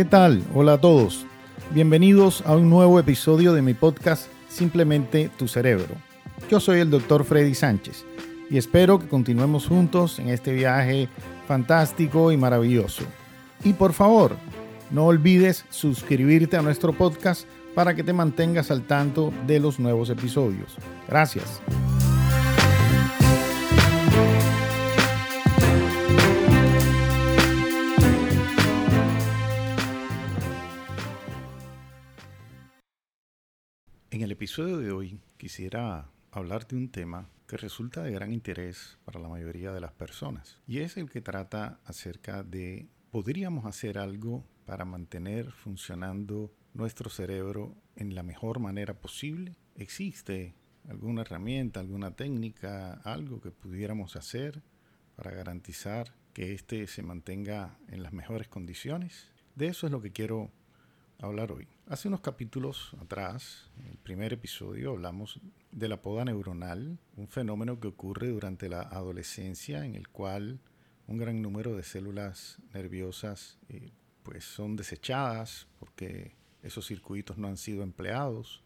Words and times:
¿Qué 0.00 0.06
tal? 0.06 0.42
Hola 0.54 0.72
a 0.72 0.80
todos. 0.80 1.26
Bienvenidos 1.74 2.42
a 2.46 2.56
un 2.56 2.70
nuevo 2.70 2.98
episodio 2.98 3.52
de 3.52 3.60
mi 3.60 3.74
podcast 3.74 4.28
Simplemente 4.48 5.30
tu 5.36 5.46
cerebro. 5.46 5.94
Yo 6.50 6.58
soy 6.58 6.80
el 6.80 6.88
doctor 6.88 7.22
Freddy 7.22 7.54
Sánchez 7.54 8.06
y 8.48 8.56
espero 8.56 8.98
que 8.98 9.08
continuemos 9.08 9.66
juntos 9.66 10.18
en 10.18 10.30
este 10.30 10.54
viaje 10.54 11.10
fantástico 11.46 12.32
y 12.32 12.38
maravilloso. 12.38 13.02
Y 13.62 13.74
por 13.74 13.92
favor, 13.92 14.36
no 14.90 15.04
olvides 15.04 15.66
suscribirte 15.68 16.56
a 16.56 16.62
nuestro 16.62 16.94
podcast 16.94 17.46
para 17.74 17.94
que 17.94 18.02
te 18.02 18.14
mantengas 18.14 18.70
al 18.70 18.80
tanto 18.86 19.34
de 19.46 19.60
los 19.60 19.78
nuevos 19.78 20.08
episodios. 20.08 20.78
Gracias. 21.08 21.60
En 34.12 34.22
el 34.22 34.32
episodio 34.32 34.78
de 34.78 34.90
hoy 34.90 35.20
quisiera 35.36 36.10
hablarte 36.32 36.74
de 36.74 36.82
un 36.82 36.90
tema 36.90 37.30
que 37.46 37.56
resulta 37.56 38.02
de 38.02 38.10
gran 38.10 38.32
interés 38.32 38.98
para 39.04 39.20
la 39.20 39.28
mayoría 39.28 39.70
de 39.70 39.80
las 39.80 39.92
personas 39.92 40.58
y 40.66 40.78
es 40.80 40.96
el 40.96 41.08
que 41.08 41.20
trata 41.20 41.78
acerca 41.84 42.42
de 42.42 42.88
¿podríamos 43.12 43.66
hacer 43.66 43.98
algo 43.98 44.44
para 44.66 44.84
mantener 44.84 45.52
funcionando 45.52 46.52
nuestro 46.74 47.08
cerebro 47.08 47.76
en 47.94 48.16
la 48.16 48.24
mejor 48.24 48.58
manera 48.58 49.00
posible? 49.00 49.56
¿Existe 49.76 50.56
alguna 50.88 51.20
herramienta, 51.20 51.78
alguna 51.78 52.16
técnica, 52.16 52.94
algo 53.04 53.40
que 53.40 53.52
pudiéramos 53.52 54.16
hacer 54.16 54.60
para 55.14 55.30
garantizar 55.30 56.16
que 56.32 56.52
éste 56.52 56.88
se 56.88 57.04
mantenga 57.04 57.78
en 57.86 58.02
las 58.02 58.12
mejores 58.12 58.48
condiciones? 58.48 59.30
De 59.54 59.68
eso 59.68 59.86
es 59.86 59.92
lo 59.92 60.00
que 60.00 60.10
quiero 60.10 60.50
hablar 61.20 61.52
hoy. 61.52 61.68
Hace 61.86 62.08
unos 62.08 62.20
capítulos 62.20 62.92
atrás, 63.00 63.70
en 63.78 63.86
el 63.86 63.96
primer 63.98 64.32
episodio, 64.32 64.90
hablamos 64.90 65.40
de 65.70 65.88
la 65.88 66.00
poda 66.00 66.24
neuronal, 66.24 66.98
un 67.16 67.28
fenómeno 67.28 67.78
que 67.78 67.88
ocurre 67.88 68.28
durante 68.28 68.68
la 68.68 68.82
adolescencia 68.82 69.84
en 69.84 69.94
el 69.94 70.08
cual 70.08 70.60
un 71.06 71.18
gran 71.18 71.42
número 71.42 71.76
de 71.76 71.82
células 71.82 72.58
nerviosas 72.72 73.58
eh, 73.68 73.90
pues 74.22 74.44
son 74.44 74.76
desechadas 74.76 75.66
porque 75.78 76.36
esos 76.62 76.86
circuitos 76.86 77.36
no 77.38 77.48
han 77.48 77.56
sido 77.56 77.82
empleados 77.82 78.62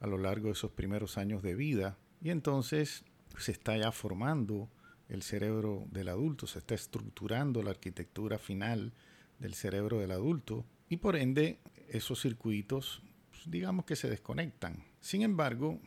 a 0.00 0.06
lo 0.06 0.18
largo 0.18 0.46
de 0.46 0.52
esos 0.52 0.72
primeros 0.72 1.18
años 1.18 1.42
de 1.42 1.54
vida 1.54 1.96
y 2.20 2.30
entonces 2.30 3.04
se 3.38 3.52
está 3.52 3.76
ya 3.76 3.92
formando 3.92 4.68
el 5.08 5.22
cerebro 5.22 5.86
del 5.90 6.08
adulto, 6.08 6.46
se 6.46 6.58
está 6.58 6.74
estructurando 6.74 7.62
la 7.62 7.70
arquitectura 7.70 8.38
final 8.38 8.92
del 9.38 9.54
cerebro 9.54 9.98
del 9.98 10.10
adulto 10.10 10.64
y 10.88 10.96
por 10.96 11.16
ende 11.16 11.58
esos 11.88 12.20
circuitos 12.20 13.02
pues, 13.30 13.50
digamos 13.50 13.84
que 13.84 13.96
se 13.96 14.08
desconectan. 14.08 14.84
Sin 15.00 15.22
embargo, 15.22 15.80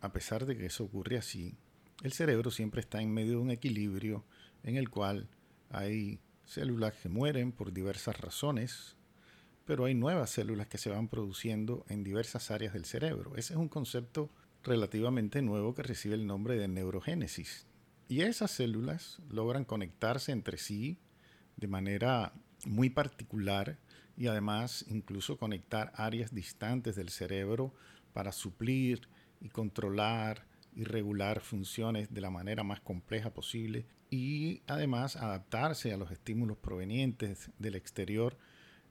a 0.00 0.12
pesar 0.12 0.46
de 0.46 0.56
que 0.56 0.66
eso 0.66 0.84
ocurre 0.84 1.18
así, 1.18 1.54
el 2.02 2.12
cerebro 2.12 2.50
siempre 2.50 2.80
está 2.80 3.00
en 3.00 3.12
medio 3.12 3.32
de 3.32 3.38
un 3.38 3.50
equilibrio 3.50 4.24
en 4.62 4.76
el 4.76 4.90
cual 4.90 5.28
hay 5.70 6.20
células 6.44 6.94
que 6.94 7.08
mueren 7.08 7.52
por 7.52 7.72
diversas 7.72 8.20
razones, 8.20 8.96
pero 9.64 9.84
hay 9.84 9.94
nuevas 9.94 10.30
células 10.30 10.68
que 10.68 10.78
se 10.78 10.90
van 10.90 11.08
produciendo 11.08 11.84
en 11.88 12.04
diversas 12.04 12.50
áreas 12.50 12.72
del 12.72 12.84
cerebro. 12.84 13.36
Ese 13.36 13.54
es 13.54 13.58
un 13.58 13.68
concepto 13.68 14.30
relativamente 14.62 15.42
nuevo 15.42 15.74
que 15.74 15.82
recibe 15.82 16.14
el 16.14 16.26
nombre 16.26 16.56
de 16.56 16.68
neurogénesis. 16.68 17.66
Y 18.08 18.22
esas 18.22 18.50
células 18.50 19.20
logran 19.28 19.64
conectarse 19.64 20.32
entre 20.32 20.56
sí 20.56 20.98
de 21.56 21.68
manera 21.68 22.32
muy 22.64 22.90
particular 22.90 23.78
y 24.18 24.26
además 24.26 24.84
incluso 24.88 25.38
conectar 25.38 25.92
áreas 25.94 26.34
distantes 26.34 26.96
del 26.96 27.08
cerebro 27.08 27.72
para 28.12 28.32
suplir 28.32 29.08
y 29.40 29.48
controlar 29.48 30.44
y 30.74 30.82
regular 30.82 31.40
funciones 31.40 32.12
de 32.12 32.20
la 32.20 32.28
manera 32.28 32.64
más 32.64 32.80
compleja 32.80 33.30
posible 33.30 33.86
y 34.10 34.62
además 34.66 35.14
adaptarse 35.14 35.92
a 35.92 35.96
los 35.96 36.10
estímulos 36.10 36.58
provenientes 36.58 37.50
del 37.58 37.76
exterior 37.76 38.36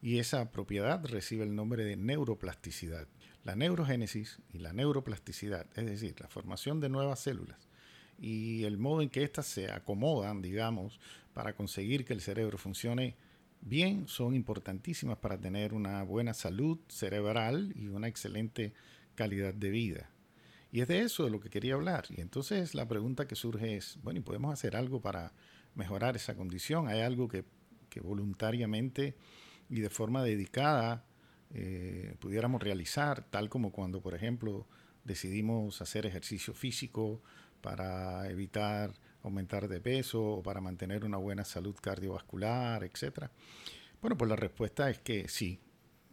y 0.01 0.19
esa 0.19 0.49
propiedad 0.51 1.03
recibe 1.05 1.43
el 1.43 1.55
nombre 1.55 1.83
de 1.83 1.97
neuroplasticidad. 1.97 3.07
La 3.43 3.55
neurogénesis 3.55 4.39
y 4.53 4.59
la 4.59 4.71
neuroplasticidad, 4.71 5.67
es 5.75 5.85
decir, 5.85 6.15
la 6.21 6.29
formación 6.29 6.79
de 6.79 6.87
nuevas 6.87 7.19
células 7.19 7.67
y 8.17 8.63
el 8.63 8.77
modo 8.77 9.01
en 9.01 9.09
que 9.09 9.23
éstas 9.23 9.45
se 9.45 9.71
acomodan, 9.71 10.41
digamos, 10.41 11.01
para 11.33 11.53
conseguir 11.53 12.05
que 12.05 12.13
el 12.13 12.21
cerebro 12.21 12.57
funcione 12.57 13.15
bien 13.61 14.07
son 14.07 14.35
importantísimas 14.35 15.17
para 15.17 15.37
tener 15.37 15.73
una 15.73 16.03
buena 16.03 16.33
salud 16.33 16.79
cerebral 16.87 17.73
y 17.75 17.87
una 17.87 18.07
excelente 18.07 18.73
calidad 19.15 19.53
de 19.53 19.69
vida. 19.69 20.09
Y 20.71 20.81
es 20.81 20.87
de 20.87 21.01
eso 21.01 21.23
de 21.23 21.31
lo 21.31 21.39
que 21.39 21.49
quería 21.49 21.75
hablar. 21.75 22.05
Y 22.09 22.21
entonces 22.21 22.75
la 22.75 22.87
pregunta 22.87 23.27
que 23.27 23.35
surge 23.35 23.77
es, 23.77 23.97
bueno, 24.03 24.19
¿y 24.19 24.23
podemos 24.23 24.53
hacer 24.53 24.75
algo 24.75 25.01
para 25.01 25.33
mejorar 25.75 26.15
esa 26.15 26.35
condición? 26.35 26.87
¿Hay 26.87 27.01
algo 27.01 27.27
que, 27.27 27.43
voluntariamente 28.03 29.15
y 29.71 29.79
de 29.79 29.89
forma 29.89 30.23
dedicada 30.23 31.03
eh, 31.51 32.13
pudiéramos 32.19 32.61
realizar, 32.61 33.23
tal 33.23 33.49
como 33.49 33.71
cuando, 33.71 34.01
por 34.01 34.13
ejemplo, 34.13 34.67
decidimos 35.03 35.81
hacer 35.81 36.05
ejercicio 36.05 36.53
físico 36.53 37.23
para 37.61 38.29
evitar 38.29 38.93
aumentar 39.27 39.67
de 39.67 39.79
peso 39.79 40.23
o 40.23 40.43
para 40.43 40.61
mantener 40.61 41.05
una 41.05 41.17
buena 41.17 41.45
salud 41.45 41.75
cardiovascular, 41.81 42.83
etcétera? 42.83 43.31
Bueno, 44.01 44.17
pues 44.17 44.29
la 44.29 44.35
respuesta 44.35 44.89
es 44.89 44.99
que 44.99 45.27
sí, 45.27 45.59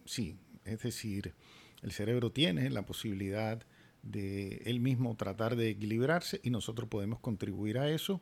sí. 0.05 0.37
Es 0.63 0.81
decir, 0.81 1.33
el 1.81 1.91
cerebro 1.91 2.31
tiene 2.31 2.69
la 2.69 2.85
posibilidad 2.85 3.63
de 4.01 4.57
él 4.65 4.79
mismo 4.79 5.15
tratar 5.15 5.55
de 5.55 5.69
equilibrarse 5.69 6.39
y 6.43 6.49
nosotros 6.49 6.89
podemos 6.89 7.19
contribuir 7.19 7.77
a 7.77 7.89
eso 7.89 8.21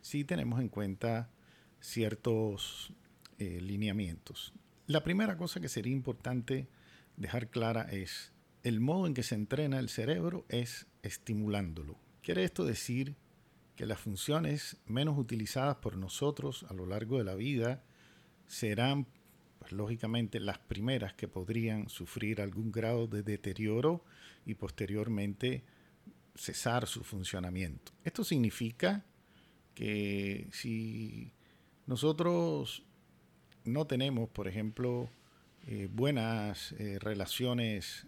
si 0.00 0.24
tenemos 0.24 0.60
en 0.60 0.68
cuenta 0.68 1.30
ciertos 1.80 2.92
eh, 3.38 3.60
lineamientos. 3.60 4.52
La 4.86 5.02
primera 5.02 5.36
cosa 5.36 5.60
que 5.60 5.68
sería 5.68 5.92
importante 5.92 6.68
dejar 7.16 7.48
clara 7.48 7.82
es 7.90 8.32
el 8.62 8.80
modo 8.80 9.06
en 9.06 9.14
que 9.14 9.22
se 9.22 9.34
entrena 9.34 9.78
el 9.78 9.88
cerebro 9.88 10.46
es 10.48 10.86
estimulándolo. 11.02 11.98
Quiere 12.22 12.44
esto 12.44 12.64
decir 12.64 13.16
que 13.76 13.86
las 13.86 14.00
funciones 14.00 14.76
menos 14.86 15.18
utilizadas 15.18 15.76
por 15.76 15.96
nosotros 15.96 16.64
a 16.68 16.74
lo 16.74 16.86
largo 16.86 17.18
de 17.18 17.24
la 17.24 17.34
vida 17.34 17.82
serán, 18.46 19.06
pues, 19.58 19.72
lógicamente, 19.72 20.40
las 20.40 20.58
primeras 20.58 21.14
que 21.14 21.28
podrían 21.28 21.88
sufrir 21.88 22.40
algún 22.40 22.70
grado 22.70 23.06
de 23.06 23.22
deterioro 23.22 24.04
y 24.46 24.54
posteriormente 24.54 25.64
cesar 26.34 26.86
su 26.86 27.02
funcionamiento. 27.04 27.92
Esto 28.04 28.24
significa 28.24 29.04
que 29.74 30.48
si 30.52 31.32
nosotros 31.86 32.84
no 33.64 33.86
tenemos, 33.86 34.28
por 34.28 34.48
ejemplo, 34.48 35.08
eh, 35.66 35.88
buenas 35.90 36.72
eh, 36.72 36.98
relaciones 37.00 38.06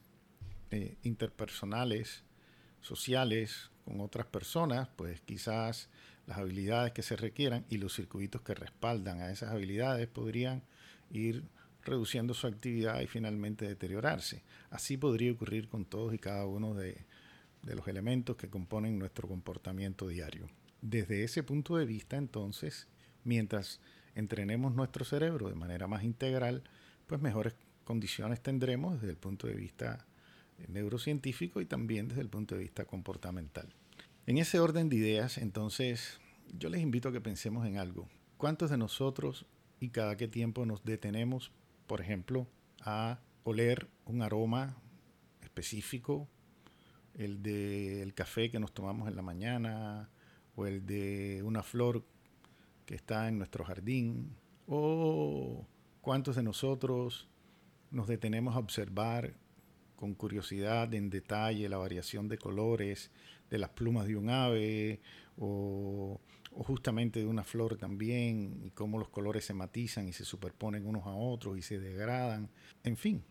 eh, 0.70 0.96
interpersonales, 1.02 2.22
sociales 2.80 3.70
con 3.86 4.00
otras 4.00 4.26
personas, 4.26 4.88
pues 4.96 5.20
quizás 5.20 5.88
las 6.26 6.38
habilidades 6.38 6.92
que 6.92 7.02
se 7.02 7.16
requieran 7.16 7.64
y 7.70 7.78
los 7.78 7.94
circuitos 7.94 8.42
que 8.42 8.54
respaldan 8.54 9.20
a 9.20 9.30
esas 9.30 9.52
habilidades 9.52 10.08
podrían 10.08 10.62
ir 11.10 11.44
reduciendo 11.84 12.34
su 12.34 12.48
actividad 12.48 13.00
y 13.00 13.06
finalmente 13.06 13.64
deteriorarse. 13.64 14.42
Así 14.70 14.96
podría 14.96 15.30
ocurrir 15.30 15.68
con 15.68 15.84
todos 15.84 16.12
y 16.12 16.18
cada 16.18 16.44
uno 16.46 16.74
de, 16.74 17.06
los 17.62 17.86
elementos 17.86 18.36
que 18.36 18.50
componen 18.50 18.98
nuestro 18.98 19.28
comportamiento 19.28 20.08
diario. 20.08 20.48
Desde 20.82 21.22
ese 21.22 21.44
punto 21.44 21.76
de 21.76 21.86
vista, 21.86 22.16
entonces, 22.16 22.88
mientras 23.24 23.80
entrenemos 24.14 24.74
nuestro 24.74 25.04
cerebro 25.04 25.48
de 25.48 25.54
manera 25.54 25.86
más 25.86 26.02
integral, 26.02 26.64
pues 27.06 27.20
mejores 27.20 27.54
condiciones 27.84 28.40
tendremos 28.40 29.00
desde 29.00 29.10
el 29.10 29.16
punto 29.16 29.46
de 29.46 29.54
vista 29.54 30.06
neurocientífico 30.68 31.60
y 31.60 31.66
también 31.66 32.08
desde 32.08 32.22
el 32.22 32.28
punto 32.28 32.54
de 32.54 32.62
vista 32.62 32.84
comportamental. 32.84 33.74
En 34.26 34.38
ese 34.38 34.58
orden 34.58 34.88
de 34.88 34.96
ideas, 34.96 35.38
entonces, 35.38 36.18
yo 36.58 36.68
les 36.68 36.80
invito 36.80 37.08
a 37.08 37.12
que 37.12 37.20
pensemos 37.20 37.66
en 37.66 37.78
algo. 37.78 38.08
¿Cuántos 38.36 38.70
de 38.70 38.76
nosotros 38.76 39.46
y 39.80 39.90
cada 39.90 40.16
qué 40.16 40.28
tiempo 40.28 40.66
nos 40.66 40.84
detenemos, 40.84 41.52
por 41.86 42.00
ejemplo, 42.00 42.48
a 42.80 43.20
oler 43.44 43.88
un 44.04 44.22
aroma 44.22 44.76
específico, 45.42 46.28
el 47.14 47.42
del 47.42 48.14
café 48.14 48.50
que 48.50 48.58
nos 48.58 48.72
tomamos 48.72 49.08
en 49.08 49.16
la 49.16 49.22
mañana 49.22 50.10
o 50.54 50.66
el 50.66 50.84
de 50.84 51.42
una 51.44 51.62
flor 51.62 52.04
que 52.84 52.94
está 52.94 53.28
en 53.28 53.38
nuestro 53.38 53.64
jardín? 53.64 54.36
¿O 54.66 55.66
cuántos 56.00 56.36
de 56.36 56.42
nosotros 56.42 57.28
nos 57.90 58.08
detenemos 58.08 58.56
a 58.56 58.58
observar 58.58 59.34
con 59.96 60.14
curiosidad 60.14 60.92
en 60.94 61.10
detalle 61.10 61.68
la 61.68 61.78
variación 61.78 62.28
de 62.28 62.38
colores 62.38 63.10
de 63.50 63.58
las 63.58 63.70
plumas 63.70 64.06
de 64.06 64.16
un 64.16 64.30
ave 64.30 65.00
o, 65.38 66.20
justamente 66.50 67.20
de 67.20 67.26
una 67.26 67.44
flor 67.44 67.76
también 67.76 68.62
y 68.64 68.70
cómo 68.70 68.98
los 68.98 69.08
colores 69.08 69.44
se 69.44 69.54
matizan 69.54 70.08
y 70.08 70.12
se 70.12 70.24
superponen 70.24 70.86
unos 70.86 71.06
a 71.06 71.14
otros 71.14 71.58
y 71.58 71.62
se 71.62 71.78
degradan. 71.78 72.50
En 72.82 72.96
fin, 72.96 73.22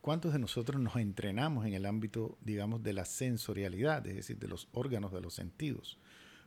¿cuántos 0.00 0.32
de 0.32 0.40
nosotros 0.40 0.80
nos 0.80 0.96
entrenamos 0.96 1.66
en 1.66 1.74
el 1.74 1.86
ámbito, 1.86 2.36
digamos, 2.40 2.82
de 2.82 2.92
la 2.92 3.04
sensorialidad, 3.04 4.06
es 4.06 4.16
decir, 4.16 4.38
de 4.38 4.48
los 4.48 4.68
órganos 4.72 5.12
de 5.12 5.20
los 5.20 5.34
sentidos? 5.34 5.98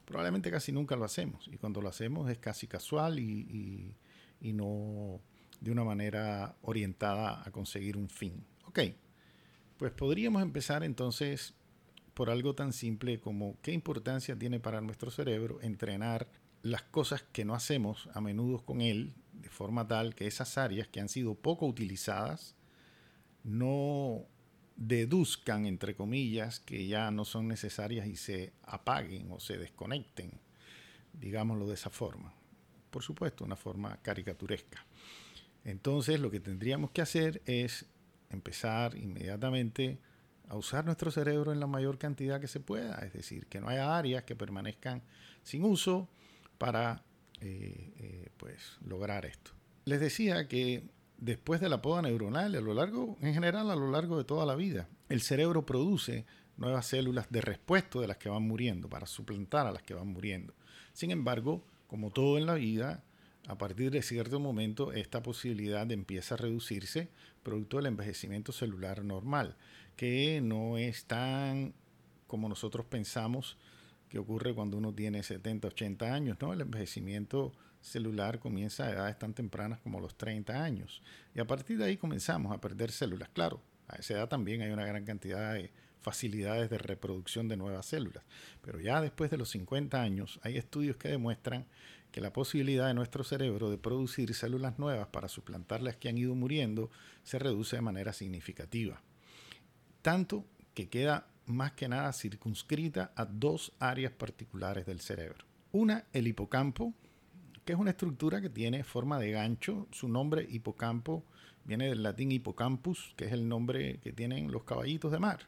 Probablemente 0.06 0.52
casi 0.52 0.74
nunca 0.74 0.98
lo 0.98 1.06
hacemos 1.06 1.48
y 1.48 1.58
cuando 1.58 1.82
lo 1.82 1.88
hacemos 1.88 2.30
es 2.30 2.38
casi 2.40 2.68
casual 2.68 3.20
y, 3.20 3.96
y, 4.42 4.54
no 4.54 5.22
de 5.62 5.72
una 5.72 5.86
manera 5.86 6.58
orientada 6.64 7.42
a 7.46 7.52
conseguir 7.52 7.96
un 7.96 8.10
fin. 8.10 8.44
Ok, 8.66 8.80
pues 9.82 9.94
podríamos 9.94 10.44
empezar 10.44 10.84
entonces 10.84 11.56
por 12.14 12.30
algo 12.30 12.54
tan 12.54 12.72
simple 12.72 13.20
como 13.20 13.58
qué 13.64 13.72
importancia 13.72 14.38
tiene 14.38 14.60
para 14.60 14.80
nuestro 14.80 15.10
cerebro 15.10 15.60
entrenar 15.64 16.28
las 16.62 16.84
cosas 16.84 17.24
que 17.24 17.46
no 17.46 17.56
hacemos 17.56 18.08
a 18.14 18.22
menudo 18.22 18.64
con 18.64 18.82
él, 18.82 19.16
de 19.34 19.50
forma 19.50 19.88
tal 19.88 20.14
que 20.14 20.28
esas 20.28 20.60
áreas 20.60 20.88
que 20.88 21.00
han 21.00 21.10
sido 21.10 21.34
poco 21.34 21.66
utilizadas 21.66 22.56
no 23.44 24.28
deduzcan, 24.76 25.66
entre 25.66 25.96
comillas, 25.96 26.60
que 26.60 26.86
ya 26.86 27.10
no 27.10 27.26
son 27.26 27.48
necesarias 27.48 28.06
y 28.06 28.18
se 28.18 28.54
apaguen 28.62 29.32
o 29.32 29.40
se 29.40 29.58
desconecten, 29.58 30.30
digámoslo 31.14 31.66
de 31.66 31.74
esa 31.74 31.90
forma. 31.90 32.36
Por 32.92 33.02
supuesto, 33.02 33.44
una 33.44 33.56
forma 33.56 33.98
caricaturesca. 34.04 34.86
Entonces 35.64 36.20
lo 36.20 36.30
que 36.30 36.40
tendríamos 36.40 36.92
que 36.92 37.02
hacer 37.02 37.42
es 37.46 37.88
empezar 38.32 38.96
inmediatamente 38.98 40.00
a 40.48 40.58
usar 40.58 40.86
nuestro 40.86 41.12
cerebro 41.12 41.54
en 41.54 41.60
la 41.60 41.68
mayor 41.68 41.98
cantidad 41.98 42.42
que 42.42 42.48
se 42.48 42.60
pueda, 42.60 42.96
es 43.00 43.14
decir, 43.14 43.48
que 43.48 43.62
no 43.62 43.70
haya 43.70 43.98
áreas 43.98 44.24
que 44.24 44.36
permanezcan 44.36 45.02
sin 45.44 45.64
uso 45.64 46.10
para 46.58 47.04
eh, 47.40 47.94
eh, 47.98 48.30
pues, 48.38 48.78
lograr 48.86 49.26
esto. 49.26 49.52
Les 49.86 50.00
decía 50.00 50.48
que 50.48 50.84
después 51.18 51.62
de 51.62 51.70
la 51.70 51.82
poda 51.82 52.02
neuronal, 52.02 52.54
a 52.56 52.62
lo 52.62 52.74
largo, 52.74 53.18
en 53.22 53.34
general 53.34 53.72
a 53.72 53.76
lo 53.76 53.90
largo 53.92 54.18
de 54.18 54.26
toda 54.26 54.46
la 54.46 54.56
vida, 54.56 54.90
el 55.08 55.22
cerebro 55.22 55.66
produce 55.66 56.26
nuevas 56.58 56.86
células 56.86 57.28
de 57.30 57.42
repuesto 57.42 58.02
de 58.02 58.08
las 58.08 58.18
que 58.18 58.30
van 58.30 58.44
muriendo, 58.44 58.90
para 58.90 59.08
suplantar 59.08 59.68
a 59.68 59.72
las 59.72 59.84
que 59.84 59.94
van 59.94 60.08
muriendo. 60.08 60.54
Sin 60.94 61.12
embargo, 61.12 61.64
como 61.88 62.12
todo 62.12 62.38
en 62.38 62.46
la 62.46 62.56
vida, 62.56 63.04
a 63.52 63.58
partir 63.58 63.92
de 63.92 64.02
cierto 64.02 64.40
momento 64.40 64.94
esta 64.94 65.22
posibilidad 65.22 65.92
empieza 65.92 66.36
a 66.36 66.38
reducirse 66.38 67.10
producto 67.44 67.76
del 67.76 67.88
envejecimiento 67.88 68.54
celular 68.54 69.04
normal, 69.04 69.58
que 69.98 70.40
no 70.42 70.78
es 70.78 71.04
tan 71.04 71.74
como 72.28 72.48
nosotros 72.48 72.86
pensamos 72.86 73.58
que 74.08 74.20
ocurre 74.20 74.54
cuando 74.54 74.78
uno 74.78 74.94
tiene 74.94 75.22
70, 75.22 75.68
80 75.68 76.14
años, 76.14 76.38
¿no? 76.40 76.54
El 76.54 76.62
envejecimiento 76.62 77.52
celular 77.82 78.40
comienza 78.40 78.86
a 78.86 78.92
edades 78.92 79.20
tan 79.20 79.34
tempranas 79.34 79.82
como 79.82 80.00
los 80.00 80.16
30 80.16 80.64
años. 80.64 81.02
Y 81.36 81.42
a 81.42 81.46
partir 81.46 81.78
de 81.78 81.84
ahí 81.84 81.98
comenzamos 81.98 82.54
a 82.54 82.62
perder 82.62 82.90
células. 82.90 83.28
Claro, 83.34 83.62
a 83.90 83.98
esa 83.98 84.14
edad 84.14 84.30
también 84.30 84.62
hay 84.62 84.72
una 84.72 84.86
gran 84.86 85.04
cantidad 85.04 85.56
de 85.56 85.72
facilidades 86.00 86.70
de 86.70 86.78
reproducción 86.78 87.50
de 87.50 87.58
nuevas 87.58 87.86
células. 87.86 88.24
Pero 88.62 88.80
ya 88.80 89.02
después 89.02 89.30
de 89.30 89.38
los 89.38 89.50
50 89.50 90.02
años 90.02 90.40
hay 90.42 90.56
estudios 90.56 90.96
que 90.96 91.10
demuestran 91.10 91.66
que 92.12 92.22
la 92.22 92.34
posibilidad 92.34 92.88
de 92.88 92.94
nuestro 92.94 93.24
cerebro 93.24 93.70
de 93.70 93.78
producir 93.78 94.34
células 94.34 94.78
nuevas 94.78 95.08
para 95.08 95.30
suplantar 95.30 95.82
las 95.82 95.96
que 95.96 96.10
han 96.10 96.18
ido 96.18 96.36
muriendo 96.36 96.92
se 97.24 97.40
reduce 97.40 97.78
de 97.78 97.82
manera 97.82 98.14
significativa. 98.14 99.02
Tanto 100.02 100.46
que 100.74 100.90
queda 100.90 101.28
más 101.46 101.72
que 101.74 101.88
nada 101.88 102.12
circunscrita 102.14 103.12
a 103.16 103.26
dos 103.26 103.74
áreas 103.80 104.12
particulares 104.12 104.86
del 104.86 105.00
cerebro. 105.00 105.46
Una, 105.72 106.06
el 106.12 106.28
hipocampo, 106.28 106.94
que 107.64 107.74
es 107.74 107.80
una 107.80 107.92
estructura 107.92 108.42
que 108.42 108.50
tiene 108.50 108.84
forma 108.84 109.20
de 109.20 109.32
gancho. 109.32 109.88
Su 109.92 110.10
nombre 110.10 110.46
hipocampo 110.50 111.24
viene 111.64 111.88
del 111.88 112.04
latín 112.04 112.32
hippocampus, 112.32 113.14
que 113.16 113.26
es 113.26 113.32
el 113.32 113.48
nombre 113.48 114.00
que 114.00 114.12
tienen 114.12 114.52
los 114.52 114.64
caballitos 114.64 115.12
de 115.12 115.20
mar, 115.20 115.40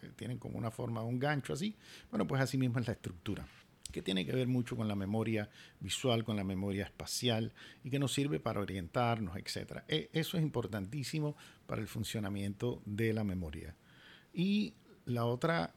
que 0.00 0.08
tienen 0.10 0.38
como 0.38 0.58
una 0.58 0.70
forma 0.70 1.00
de 1.00 1.06
un 1.08 1.18
gancho 1.18 1.52
así. 1.52 1.76
Bueno, 2.10 2.26
pues 2.26 2.40
así 2.40 2.56
mismo 2.56 2.78
es 2.78 2.86
la 2.86 2.92
estructura 2.92 3.46
que 3.94 4.02
tiene 4.02 4.26
que 4.26 4.32
ver 4.32 4.48
mucho 4.48 4.74
con 4.74 4.88
la 4.88 4.96
memoria 4.96 5.48
visual, 5.78 6.24
con 6.24 6.34
la 6.34 6.42
memoria 6.42 6.82
espacial 6.82 7.52
y 7.84 7.90
que 7.90 8.00
nos 8.00 8.12
sirve 8.12 8.40
para 8.40 8.60
orientarnos, 8.60 9.36
etc. 9.36 9.84
E, 9.86 10.10
eso 10.12 10.36
es 10.36 10.42
importantísimo 10.42 11.36
para 11.68 11.80
el 11.80 11.86
funcionamiento 11.86 12.82
de 12.86 13.12
la 13.12 13.22
memoria. 13.22 13.76
Y 14.32 14.74
la 15.04 15.26
otra 15.26 15.76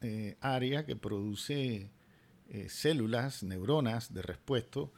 eh, 0.00 0.38
área 0.40 0.86
que 0.86 0.96
produce 0.96 1.90
eh, 2.48 2.68
células, 2.70 3.42
neuronas 3.42 4.14
de 4.14 4.22
respuesto, 4.22 4.90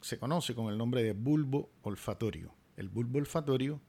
se 0.00 0.18
conoce 0.18 0.54
con 0.54 0.70
el 0.70 0.78
nombre 0.78 1.02
de 1.02 1.14
bulbo 1.14 1.70
olfatorio. 1.82 2.54
El 2.76 2.90
bulbo 2.90 3.18
olfatorio, 3.18 3.80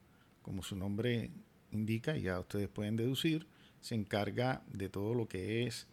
como 0.42 0.64
su 0.64 0.74
nombre 0.74 1.30
indica, 1.70 2.16
ya 2.16 2.40
ustedes 2.40 2.68
pueden 2.68 2.96
deducir, 2.96 3.46
se 3.80 3.94
encarga 3.94 4.64
de 4.66 4.88
todo 4.88 5.14
lo 5.14 5.28
que 5.28 5.66
es 5.66 5.86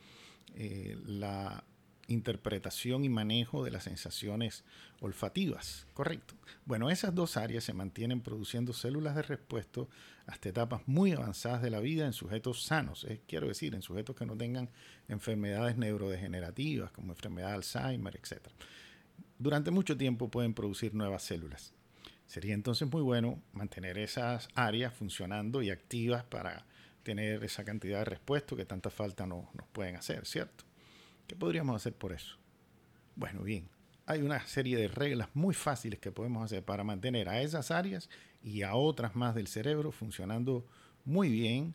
eh, 0.55 0.97
la 1.05 1.63
interpretación 2.07 3.03
y 3.03 3.09
manejo 3.09 3.63
de 3.63 3.71
las 3.71 3.83
sensaciones 3.83 4.63
olfativas. 4.99 5.87
Correcto. 5.93 6.35
Bueno, 6.65 6.89
esas 6.89 7.13
dos 7.15 7.37
áreas 7.37 7.63
se 7.63 7.73
mantienen 7.73 8.21
produciendo 8.21 8.73
células 8.73 9.15
de 9.15 9.23
repuesto 9.23 9.89
hasta 10.25 10.49
etapas 10.49 10.81
muy 10.87 11.11
avanzadas 11.11 11.61
de 11.61 11.69
la 11.69 11.79
vida 11.79 12.05
en 12.05 12.13
sujetos 12.13 12.63
sanos, 12.63 13.05
quiero 13.27 13.47
decir, 13.47 13.75
en 13.75 13.81
sujetos 13.81 14.15
que 14.15 14.25
no 14.25 14.35
tengan 14.35 14.69
enfermedades 15.07 15.77
neurodegenerativas 15.77 16.91
como 16.91 17.13
enfermedad 17.13 17.49
de 17.49 17.55
Alzheimer, 17.55 18.15
etc. 18.15 18.47
Durante 19.37 19.71
mucho 19.71 19.97
tiempo 19.97 20.29
pueden 20.29 20.53
producir 20.53 20.93
nuevas 20.93 21.23
células. 21.23 21.73
Sería 22.25 22.55
entonces 22.55 22.89
muy 22.91 23.03
bueno 23.03 23.39
mantener 23.53 23.99
esas 23.99 24.47
áreas 24.55 24.93
funcionando 24.93 25.61
y 25.61 25.69
activas 25.69 26.23
para 26.23 26.65
tener 27.03 27.43
esa 27.43 27.63
cantidad 27.63 27.99
de 27.99 28.05
repuesto 28.05 28.55
que 28.55 28.65
tanta 28.65 28.89
falta 28.89 29.27
nos 29.27 29.45
pueden 29.71 29.95
hacer, 29.95 30.25
¿cierto? 30.25 30.64
¿Qué 31.27 31.35
podríamos 31.35 31.75
hacer 31.75 31.93
por 31.93 32.13
eso? 32.13 32.37
Bueno, 33.15 33.41
bien, 33.41 33.69
hay 34.05 34.21
una 34.21 34.45
serie 34.45 34.77
de 34.77 34.87
reglas 34.87 35.29
muy 35.33 35.55
fáciles 35.55 35.99
que 35.99 36.11
podemos 36.11 36.43
hacer 36.43 36.63
para 36.63 36.83
mantener 36.83 37.29
a 37.29 37.41
esas 37.41 37.71
áreas 37.71 38.09
y 38.43 38.61
a 38.61 38.75
otras 38.75 39.15
más 39.15 39.33
del 39.33 39.47
cerebro 39.47 39.91
funcionando 39.91 40.67
muy 41.03 41.29
bien, 41.29 41.73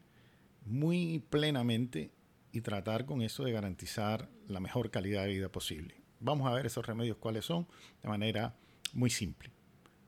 muy 0.65 1.25
plenamente 1.31 2.13
y 2.53 2.61
tratar 2.61 3.07
con 3.07 3.23
eso 3.23 3.45
de 3.45 3.53
garantizar 3.53 4.29
la 4.47 4.61
mejor 4.61 4.91
calidad 4.91 5.23
de 5.23 5.31
vida 5.31 5.51
posible. 5.51 6.01
Vamos 6.21 6.47
a 6.47 6.55
ver 6.55 6.67
esos 6.67 6.87
remedios 6.87 7.17
cuáles 7.17 7.45
son 7.45 7.67
de 8.03 8.09
manera 8.09 8.55
muy 8.93 9.11
simple. 9.11 9.51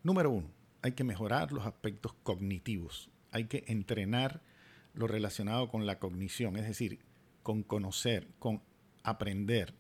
Número 0.02 0.30
uno, 0.30 0.50
hay 0.82 0.92
que 0.92 1.04
mejorar 1.04 1.52
los 1.52 1.66
aspectos 1.66 2.12
cognitivos. 2.22 3.10
Hay 3.30 3.46
que 3.46 3.64
entrenar 3.68 4.42
lo 4.94 5.06
relacionado 5.06 5.68
con 5.68 5.86
la 5.86 5.98
cognición, 5.98 6.56
es 6.56 6.66
decir, 6.66 7.00
con 7.42 7.62
conocer, 7.62 8.28
con 8.38 8.62
aprender 9.02 9.74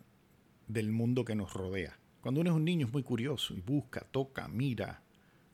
del 0.68 0.90
mundo 0.90 1.24
que 1.24 1.34
nos 1.34 1.52
rodea. 1.52 1.98
Cuando 2.20 2.40
uno 2.40 2.50
es 2.50 2.56
un 2.56 2.64
niño 2.64 2.86
es 2.86 2.92
muy 2.92 3.02
curioso 3.02 3.54
y 3.54 3.60
busca, 3.60 4.00
toca, 4.00 4.48
mira, 4.48 5.02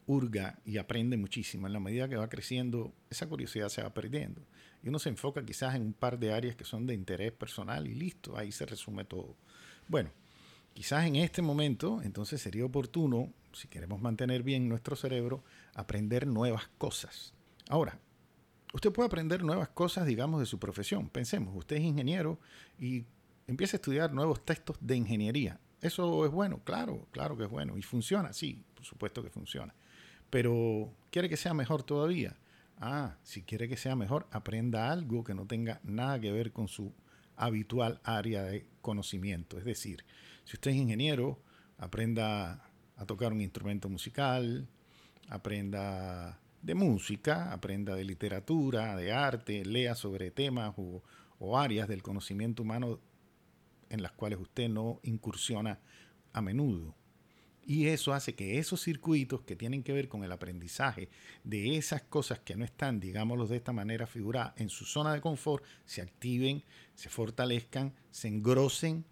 hurga 0.07 0.59
y 0.65 0.79
aprende 0.79 1.17
muchísimo. 1.17 1.67
En 1.67 1.73
la 1.73 1.81
medida 1.81 2.09
que 2.09 2.17
va 2.17 2.29
creciendo, 2.29 2.93
esa 3.11 3.27
curiosidad 3.27 3.69
se 3.69 3.83
va 3.83 3.93
perdiendo. 3.95 4.43
Y 4.83 4.89
uno 4.89 4.99
se 4.99 5.09
enfoca 5.09 5.45
quizás 5.45 5.75
en 5.75 5.83
un 5.83 5.93
par 5.93 6.19
de 6.19 6.33
áreas 6.33 6.57
que 6.57 6.65
son 6.65 6.87
de 6.87 6.95
interés 6.95 7.33
personal 7.33 7.87
y 7.87 7.95
listo, 7.95 8.37
ahí 8.37 8.53
se 8.53 8.67
resume 8.67 9.05
todo. 9.05 9.37
Bueno, 9.89 10.11
quizás 10.73 11.07
en 11.07 11.17
este 11.17 11.43
momento, 11.43 12.01
entonces 12.03 12.41
sería 12.41 12.65
oportuno, 12.65 13.33
si 13.53 13.69
queremos 13.69 14.01
mantener 14.01 14.43
bien 14.43 14.69
nuestro 14.69 14.97
cerebro, 14.97 15.43
aprender 15.75 16.27
nuevas 16.27 16.69
cosas. 16.79 17.35
Ahora, 17.69 17.99
usted 18.73 18.93
puede 18.93 19.09
aprender 19.09 19.43
nuevas 19.43 19.69
cosas, 19.69 20.07
digamos, 20.07 20.41
de 20.41 20.47
su 20.47 20.59
profesión. 20.59 21.09
Pensemos, 21.09 21.55
usted 21.57 21.77
es 21.77 21.83
ingeniero 21.83 22.39
y 22.79 23.05
empieza 23.49 23.77
a 23.77 23.79
estudiar 23.79 24.13
nuevos 24.13 24.45
textos 24.45 24.77
de 24.81 24.97
ingeniería. 24.97 25.59
¿Eso 25.81 26.25
es 26.25 26.31
bueno? 26.31 26.61
Claro, 26.65 27.09
claro 27.11 27.37
que 27.37 27.45
es 27.45 27.51
bueno. 27.51 27.77
¿Y 27.77 27.83
funciona? 27.83 28.33
Sí, 28.33 28.63
por 28.75 28.85
supuesto 28.85 29.23
que 29.23 29.31
funciona. 29.31 29.75
Pero 30.31 30.93
¿quiere 31.11 31.29
que 31.29 31.37
sea 31.37 31.55
mejor 31.55 31.83
todavía? 31.83 32.37
Ah, 32.79 33.17
si 33.23 33.43
quiere 33.43 33.69
que 33.69 33.77
sea 33.77 33.97
mejor, 33.97 34.29
aprenda 34.31 34.93
algo 34.93 35.25
que 35.25 35.35
no 35.35 35.47
tenga 35.47 35.81
nada 35.83 36.21
que 36.21 36.31
ver 36.31 36.53
con 36.53 36.69
su 36.69 36.93
habitual 37.37 38.01
área 38.05 38.43
de 38.43 38.67
conocimiento. 38.83 39.59
Es 39.59 39.65
decir, 39.65 40.05
si 40.45 40.57
usted 40.57 40.73
es 40.73 40.77
ingeniero, 40.77 41.41
aprenda 41.79 42.63
a 42.97 43.07
tocar 43.07 43.33
un 43.33 43.41
instrumento 43.41 43.89
musical, 43.89 44.69
aprenda 45.29 46.39
de 46.63 46.75
música, 46.75 47.53
aprenda 47.53 47.95
de 47.95 48.05
literatura, 48.05 48.97
de 48.97 49.13
arte, 49.13 49.65
lea 49.65 49.95
sobre 49.95 50.31
temas 50.31 50.75
o, 50.77 51.03
o 51.39 51.59
áreas 51.59 51.89
del 51.89 52.03
conocimiento 52.03 52.63
humano 52.63 53.01
en 53.91 54.03
las 54.03 54.13
cuales 54.13 54.39
usted 54.41 54.69
no 54.69 55.01
incursiona 55.03 55.81
a 56.33 56.41
menudo. 56.41 56.95
Y 57.69 57.89
eso 57.89 58.15
hace 58.15 58.35
que 58.35 58.59
esos 58.59 58.81
circuitos 58.83 59.43
que 59.43 59.55
tienen 59.55 59.83
que 59.83 59.93
ver 59.93 60.09
con 60.09 60.25
el 60.25 60.33
aprendizaje 60.33 61.11
de 61.45 61.77
esas 61.77 62.01
cosas 62.01 62.39
que 62.39 62.57
no 62.57 62.65
están, 62.65 62.99
digámoslo 62.99 63.47
de 63.47 63.57
esta 63.57 63.75
manera 63.75 64.07
figurada, 64.07 64.55
en 64.57 64.71
su 64.71 64.87
zona 64.87 65.13
de 65.13 65.21
confort, 65.21 65.63
se 65.85 66.01
activen, 66.01 66.65
se 66.95 67.11
fortalezcan, 67.11 67.93
se 68.11 68.29
engrosen 68.29 69.05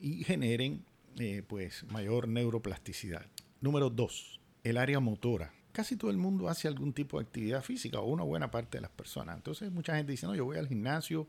y 0.00 0.22
generen 0.22 0.84
eh, 1.18 1.42
pues 1.44 1.82
mayor 1.90 2.28
neuroplasticidad. 2.28 3.26
Número 3.60 3.90
dos, 3.90 4.40
el 4.62 4.76
área 4.76 5.00
motora. 5.00 5.52
Casi 5.72 5.96
todo 5.96 6.12
el 6.12 6.16
mundo 6.16 6.48
hace 6.48 6.68
algún 6.68 6.92
tipo 6.92 7.18
de 7.18 7.24
actividad 7.24 7.64
física 7.64 7.98
o 7.98 8.06
una 8.06 8.22
buena 8.22 8.48
parte 8.48 8.78
de 8.78 8.82
las 8.82 8.92
personas. 8.92 9.36
Entonces 9.36 9.72
mucha 9.72 9.96
gente 9.96 10.12
dice, 10.12 10.28
no, 10.28 10.36
yo 10.36 10.44
voy 10.44 10.56
al 10.56 10.68
gimnasio, 10.68 11.26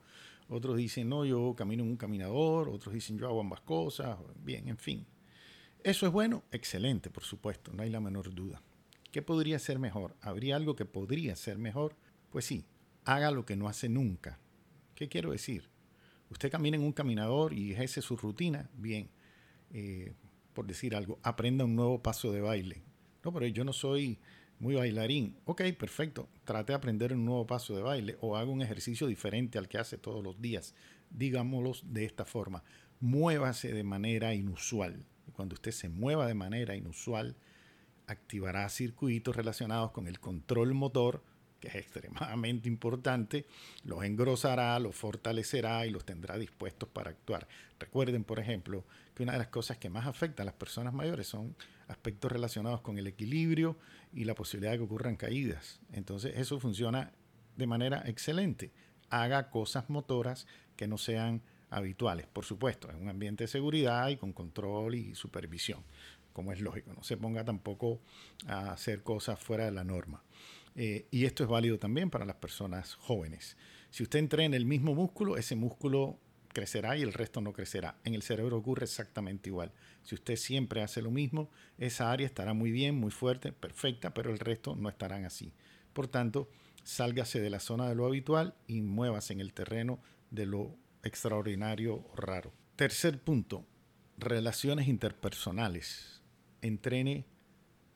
otros 0.50 0.78
dicen, 0.78 1.10
no, 1.10 1.26
yo 1.26 1.56
camino 1.56 1.84
en 1.84 1.90
un 1.90 1.98
caminador, 1.98 2.70
otros 2.70 2.94
dicen, 2.94 3.18
yo 3.18 3.28
hago 3.28 3.42
ambas 3.42 3.62
cosas. 3.62 4.18
Bien, 4.44 4.68
en 4.68 4.78
fin. 4.78 5.06
¿Eso 5.84 6.06
es 6.06 6.12
bueno? 6.12 6.44
Excelente, 6.52 7.10
por 7.10 7.24
supuesto, 7.24 7.72
no 7.74 7.84
hay 7.84 7.90
la 7.90 8.00
menor 8.00 8.34
duda. 8.34 8.62
¿Qué 9.12 9.22
podría 9.22 9.60
ser 9.60 9.80
mejor? 9.80 10.16
¿Habría 10.22 10.56
algo 10.56 10.76
que 10.76 10.86
podría 10.86 11.36
ser 11.36 11.58
mejor? 11.58 11.96
Pues 12.32 12.46
sí, 12.46 12.66
haga 13.06 13.32
lo 13.32 13.46
que 13.46 13.56
no 13.56 13.68
hace 13.68 13.88
nunca. 13.88 14.40
¿Qué 14.94 15.08
quiero 15.08 15.32
decir? 15.32 15.70
Usted 16.30 16.52
camina 16.52 16.78
en 16.78 16.84
un 16.84 16.92
caminador 16.92 17.54
y 17.54 17.72
ejerce 17.72 18.02
su 18.02 18.18
rutina, 18.18 18.70
bien. 18.76 19.10
Eh, 19.72 20.14
por 20.54 20.66
decir 20.66 20.96
algo, 20.96 21.20
aprenda 21.22 21.66
un 21.66 21.76
nuevo 21.76 22.02
paso 22.02 22.32
de 22.32 22.42
baile. 22.42 22.82
No, 23.24 23.32
pero 23.32 23.46
yo 23.48 23.64
no 23.64 23.74
soy 23.74 24.20
muy 24.60 24.76
bailarín. 24.76 25.36
Ok, 25.46 25.62
perfecto. 25.78 26.30
Trate 26.44 26.72
de 26.72 26.78
aprender 26.78 27.14
un 27.14 27.26
nuevo 27.26 27.46
paso 27.46 27.76
de 27.76 27.82
baile 27.82 28.18
o 28.22 28.38
haga 28.38 28.50
un 28.50 28.62
ejercicio 28.62 29.08
diferente 29.08 29.58
al 29.58 29.68
que 29.68 29.78
hace 29.78 29.98
todos 29.98 30.24
los 30.24 30.42
días. 30.42 30.74
Digámoslo 31.10 31.74
de 31.84 32.06
esta 32.06 32.26
forma. 32.26 32.64
Muévase 33.00 33.74
de 33.74 33.84
manera 33.84 34.34
inusual. 34.34 35.06
cuando 35.34 35.56
usted 35.56 35.72
se 35.72 35.90
mueva 35.90 36.28
de 36.28 36.34
manera 36.34 36.76
inusual, 36.76 37.36
activará 38.08 38.70
circuitos 38.70 39.36
relacionados 39.36 39.92
con 39.92 40.08
el 40.08 40.20
control 40.20 40.74
motor, 40.74 41.24
que 41.60 41.68
es 41.68 41.76
extremadamente 41.76 42.70
importante, 42.70 43.46
los 43.84 44.04
engrosará, 44.04 44.78
los 44.80 44.96
fortalecerá 44.96 45.86
y 45.86 45.90
los 45.90 46.06
tendrá 46.06 46.38
dispuestos 46.38 46.88
para 46.90 47.10
actuar. 47.10 47.48
Recuerden, 47.80 48.24
por 48.24 48.40
ejemplo, 48.40 48.86
que 49.14 49.24
una 49.24 49.34
de 49.34 49.40
las 49.40 49.48
cosas 49.48 49.78
que 49.78 49.90
más 49.90 50.06
afecta 50.06 50.44
a 50.44 50.46
las 50.46 50.56
personas 50.56 50.94
mayores 50.94 51.28
son 51.28 51.56
aspectos 51.88 52.32
relacionados 52.32 52.82
con 52.82 52.98
el 52.98 53.08
equilibrio 53.08 53.78
y 54.14 54.26
la 54.26 54.36
posibilidad 54.36 54.72
de 54.72 54.80
que 54.80 54.84
ocurran 54.84 55.16
caídas. 55.16 55.80
Entonces 55.92 56.34
eso 56.38 56.60
funciona 56.60 57.12
de 57.56 57.68
manera 57.68 58.04
excelente. 58.06 58.72
Haga 59.10 59.50
cosas 59.50 59.90
motoras 59.90 60.48
que 60.76 60.88
no 60.88 60.98
sean 60.98 61.42
habituales, 61.70 62.28
por 62.28 62.46
supuesto, 62.46 62.90
en 62.90 62.98
un 62.98 63.10
ambiente 63.10 63.44
de 63.44 63.48
seguridad 63.48 64.10
y 64.10 64.18
con 64.18 64.34
control 64.34 64.96
y 64.96 65.16
supervisión, 65.16 65.84
como 66.34 66.52
es 66.52 66.62
lógico. 66.62 66.94
No 66.94 67.04
se 67.04 67.18
ponga 67.18 67.44
tampoco 67.44 68.02
a 68.48 68.72
hacer 68.72 69.04
cosas 69.04 69.40
fuera 69.40 69.66
de 69.66 69.72
la 69.72 69.84
norma. 69.84 70.24
Eh, 70.76 71.08
y 71.12 71.26
esto 71.26 71.44
es 71.44 71.50
válido 71.50 71.80
también 71.80 72.10
para 72.10 72.26
las 72.26 72.36
personas 72.36 72.96
jóvenes. 72.96 73.58
Si 73.90 74.04
usted 74.04 74.20
entrena 74.20 74.58
el 74.58 74.66
mismo 74.66 74.94
músculo, 74.94 75.38
ese 75.38 75.56
músculo 75.56 76.20
crecerá 76.56 76.98
y 76.98 77.02
el 77.02 77.14
resto 77.14 77.42
no 77.42 77.52
crecerá. 77.52 78.00
En 78.06 78.16
el 78.16 78.24
cerebro 78.24 78.58
ocurre 78.58 78.86
exactamente 78.86 79.50
igual. 79.50 79.74
Si 80.04 80.16
usted 80.16 80.38
siempre 80.38 80.82
hace 80.82 81.02
lo 81.02 81.12
mismo, 81.12 81.52
esa 81.78 82.12
área 82.12 82.26
estará 82.26 82.54
muy 82.54 82.72
bien, 82.72 82.96
muy 82.96 83.12
fuerte, 83.12 83.52
perfecta, 83.52 84.14
pero 84.14 84.32
el 84.32 84.40
resto 84.40 84.76
no 84.76 84.88
estarán 84.88 85.26
así. 85.26 85.54
Por 85.92 86.08
tanto, 86.08 86.50
sálgase 86.84 87.42
de 87.42 87.50
la 87.50 87.60
zona 87.60 87.90
de 87.90 87.96
lo 87.96 88.06
habitual 88.06 88.56
y 88.68 88.82
muévase 88.82 89.34
en 89.34 89.42
el 89.42 89.54
terreno 89.54 90.00
de 90.32 90.46
lo 90.46 90.78
extraordinario 91.04 91.96
o 91.96 92.16
raro. 92.16 92.54
Tercer 92.78 93.20
punto, 93.22 93.66
relaciones 94.18 94.88
interpersonales. 94.88 96.22
Entrene 96.62 97.26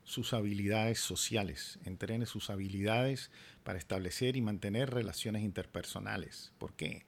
sus 0.03 0.33
habilidades 0.33 0.99
sociales, 0.99 1.79
entrene 1.85 2.25
sus 2.25 2.49
habilidades 2.49 3.31
para 3.63 3.79
establecer 3.79 4.35
y 4.35 4.41
mantener 4.41 4.89
relaciones 4.89 5.43
interpersonales. 5.43 6.51
¿Por 6.57 6.73
qué? 6.73 7.05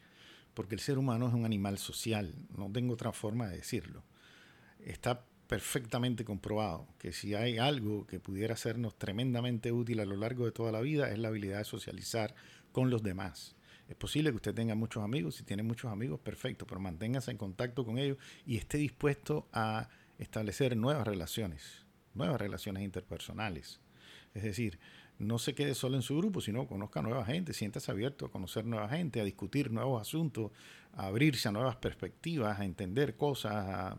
Porque 0.54 0.76
el 0.76 0.82
ser 0.82 0.98
humano 0.98 1.28
es 1.28 1.34
un 1.34 1.46
animal 1.46 1.78
social, 1.78 2.34
no 2.56 2.72
tengo 2.72 2.94
otra 2.94 3.12
forma 3.12 3.48
de 3.48 3.58
decirlo. 3.58 4.04
Está 4.80 5.26
perfectamente 5.48 6.24
comprobado 6.24 6.88
que 6.98 7.12
si 7.12 7.36
hay 7.36 7.58
algo 7.58 8.08
que 8.08 8.20
pudiera 8.20 8.56
sernos 8.56 8.98
tremendamente 8.98 9.72
útil 9.72 10.00
a 10.00 10.06
lo 10.06 10.16
largo 10.16 10.46
de 10.46 10.54
toda 10.54 10.72
la 10.72 10.80
vida 10.80 11.12
es 11.12 11.20
la 11.20 11.28
habilidad 11.28 11.58
de 11.58 11.66
socializar 11.66 12.34
con 12.72 12.90
los 12.90 13.04
demás. 13.04 13.56
Es 13.90 13.98
posible 13.98 14.30
que 14.30 14.38
usted 14.38 14.56
tenga 14.56 14.76
muchos 14.76 15.04
amigos, 15.04 15.36
si 15.36 15.44
tiene 15.44 15.64
muchos 15.64 15.92
amigos, 15.92 16.22
perfecto, 16.22 16.66
pero 16.66 16.80
manténgase 16.80 17.32
en 17.32 17.38
contacto 17.38 17.86
con 17.86 17.98
ellos 17.98 18.18
y 18.46 18.56
esté 18.56 18.78
dispuesto 18.78 19.50
a 19.52 19.90
establecer 20.18 20.78
nuevas 20.78 21.06
relaciones, 21.06 21.86
nuevas 22.14 22.40
relaciones 22.40 22.84
interpersonales. 22.84 23.82
Es 24.34 24.44
decir, 24.44 24.80
no 25.22 25.40
se 25.40 25.54
quede 25.54 25.76
solo 25.76 25.96
en 25.96 26.02
su 26.02 26.18
grupo, 26.18 26.42
sino 26.42 26.68
conozca 26.68 27.02
nueva 27.02 27.26
gente, 27.26 27.54
siéntase 27.54 27.92
abierto 27.92 28.26
a 28.26 28.32
conocer 28.32 28.66
nueva 28.66 28.90
gente, 28.90 29.22
a 29.22 29.24
discutir 29.24 29.72
nuevos 29.72 30.02
asuntos, 30.02 30.52
a 30.94 31.08
abrirse 31.08 31.48
a 31.48 31.52
nuevas 31.52 31.76
perspectivas, 31.76 32.60
a 32.60 32.66
entender 32.66 33.16
cosas, 33.16 33.54
a, 33.54 33.98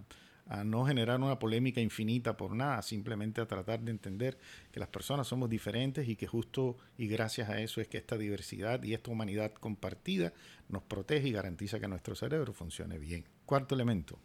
no 0.65 0.85
generar 0.85 1.19
una 1.21 1.39
polémica 1.39 1.81
infinita 1.81 2.37
por 2.37 2.55
nada, 2.55 2.83
simplemente 2.83 3.41
a 3.41 3.47
tratar 3.47 3.81
de 3.81 3.91
entender 3.91 4.37
que 4.71 4.81
las 4.81 4.89
personas 4.89 5.27
somos 5.27 5.49
diferentes 5.49 6.07
y 6.09 6.17
que 6.17 6.27
justo 6.27 6.77
y 6.99 7.07
gracias 7.07 7.49
a 7.49 7.61
eso 7.61 7.81
es 7.81 7.89
que 7.89 7.97
esta 7.97 8.19
diversidad 8.19 8.83
y 8.83 8.93
esta 8.93 9.11
humanidad 9.11 9.55
compartida 9.55 10.35
nos 10.69 10.83
protege 10.83 11.29
y 11.29 11.33
garantiza 11.33 11.81
que 11.81 11.89
nuestro 11.89 12.15
cerebro 12.17 12.53
funcione 12.53 12.99
bien. 12.99 13.25
Cuarto 13.47 13.75
elemento, 13.75 14.19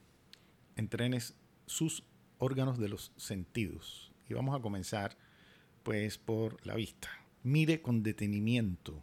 entrenes 0.76 1.36
sus 1.66 2.04
órganos 2.40 2.78
de 2.78 2.90
los 2.90 3.14
sentidos. 3.16 4.12
Y 4.28 4.34
vamos 4.34 4.58
a 4.58 4.62
comenzar 4.62 5.16
pues 5.88 6.18
por 6.18 6.58
la 6.68 6.76
vista. 6.76 7.08
Mire 7.44 7.82
con 7.82 8.04
detenimiento. 8.04 9.02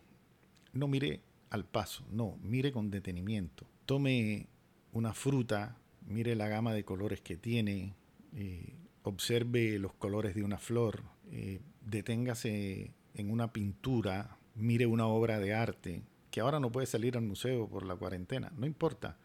No 0.74 0.86
mire 0.86 1.22
al 1.48 1.64
paso, 1.64 2.04
no, 2.10 2.38
mire 2.42 2.72
con 2.72 2.90
detenimiento. 2.90 3.64
Tome 3.86 4.48
una 4.92 5.14
fruta, 5.14 5.78
mire 6.06 6.36
la 6.36 6.46
gama 6.46 6.74
de 6.74 6.84
colores 6.84 7.22
que 7.22 7.38
tiene, 7.38 7.94
eh, 8.34 8.74
observe 9.02 9.78
los 9.78 9.94
colores 9.94 10.34
de 10.34 10.42
una 10.42 10.58
flor, 10.58 11.04
eh, 11.30 11.62
deténgase 11.80 12.92
en 13.14 13.30
una 13.30 13.50
pintura, 13.50 14.36
mire 14.54 14.84
una 14.84 15.06
obra 15.06 15.40
de 15.40 15.54
arte, 15.54 16.02
que 16.30 16.40
ahora 16.42 16.60
no 16.60 16.70
puede 16.70 16.86
salir 16.86 17.16
al 17.16 17.22
museo 17.24 17.66
por 17.66 17.86
la 17.86 17.96
cuarentena, 17.96 18.52
no 18.58 18.66
importa. 18.66 19.16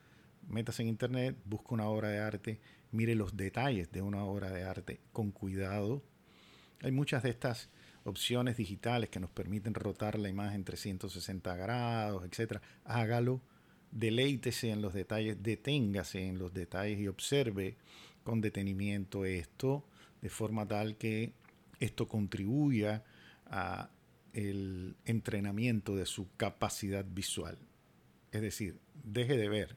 Métase 0.48 0.84
en 0.84 0.88
internet, 0.88 1.36
busque 1.44 1.74
una 1.74 1.90
obra 1.90 2.08
de 2.08 2.20
arte, 2.20 2.62
mire 2.94 3.16
los 3.16 3.36
detalles 3.36 3.92
de 3.92 4.02
una 4.02 4.24
obra 4.24 4.50
de 4.50 4.64
arte 4.64 5.02
con 5.12 5.32
cuidado, 5.32 6.02
hay 6.82 6.92
muchas 6.92 7.24
de 7.24 7.30
estas 7.30 7.70
opciones 8.04 8.58
digitales 8.58 9.10
que 9.10 9.20
nos 9.20 9.30
permiten 9.30 9.74
rotar 9.74 10.18
la 10.18 10.30
imagen 10.30 10.64
360 10.64 11.56
grados, 11.56 12.24
etc. 12.26 12.62
Hágalo, 12.86 13.42
deleítese 13.92 14.72
en 14.72 14.82
los 14.82 14.94
detalles, 14.94 15.42
deténgase 15.44 16.26
en 16.26 16.40
los 16.40 16.54
detalles 16.54 17.00
y 17.00 17.08
observe 17.08 17.76
con 18.24 18.42
detenimiento 18.42 19.26
esto, 19.26 19.86
de 20.22 20.30
forma 20.30 20.68
tal 20.68 20.98
que 20.98 21.34
esto 21.80 22.08
contribuya 22.08 23.04
a 23.46 23.90
el 24.34 24.96
entrenamiento 25.06 25.96
de 25.96 26.06
su 26.06 26.28
capacidad 26.38 27.06
visual. 27.06 27.58
Es 28.32 28.42
decir, 28.42 28.80
deje 29.04 29.38
de 29.38 29.50
ver, 29.50 29.76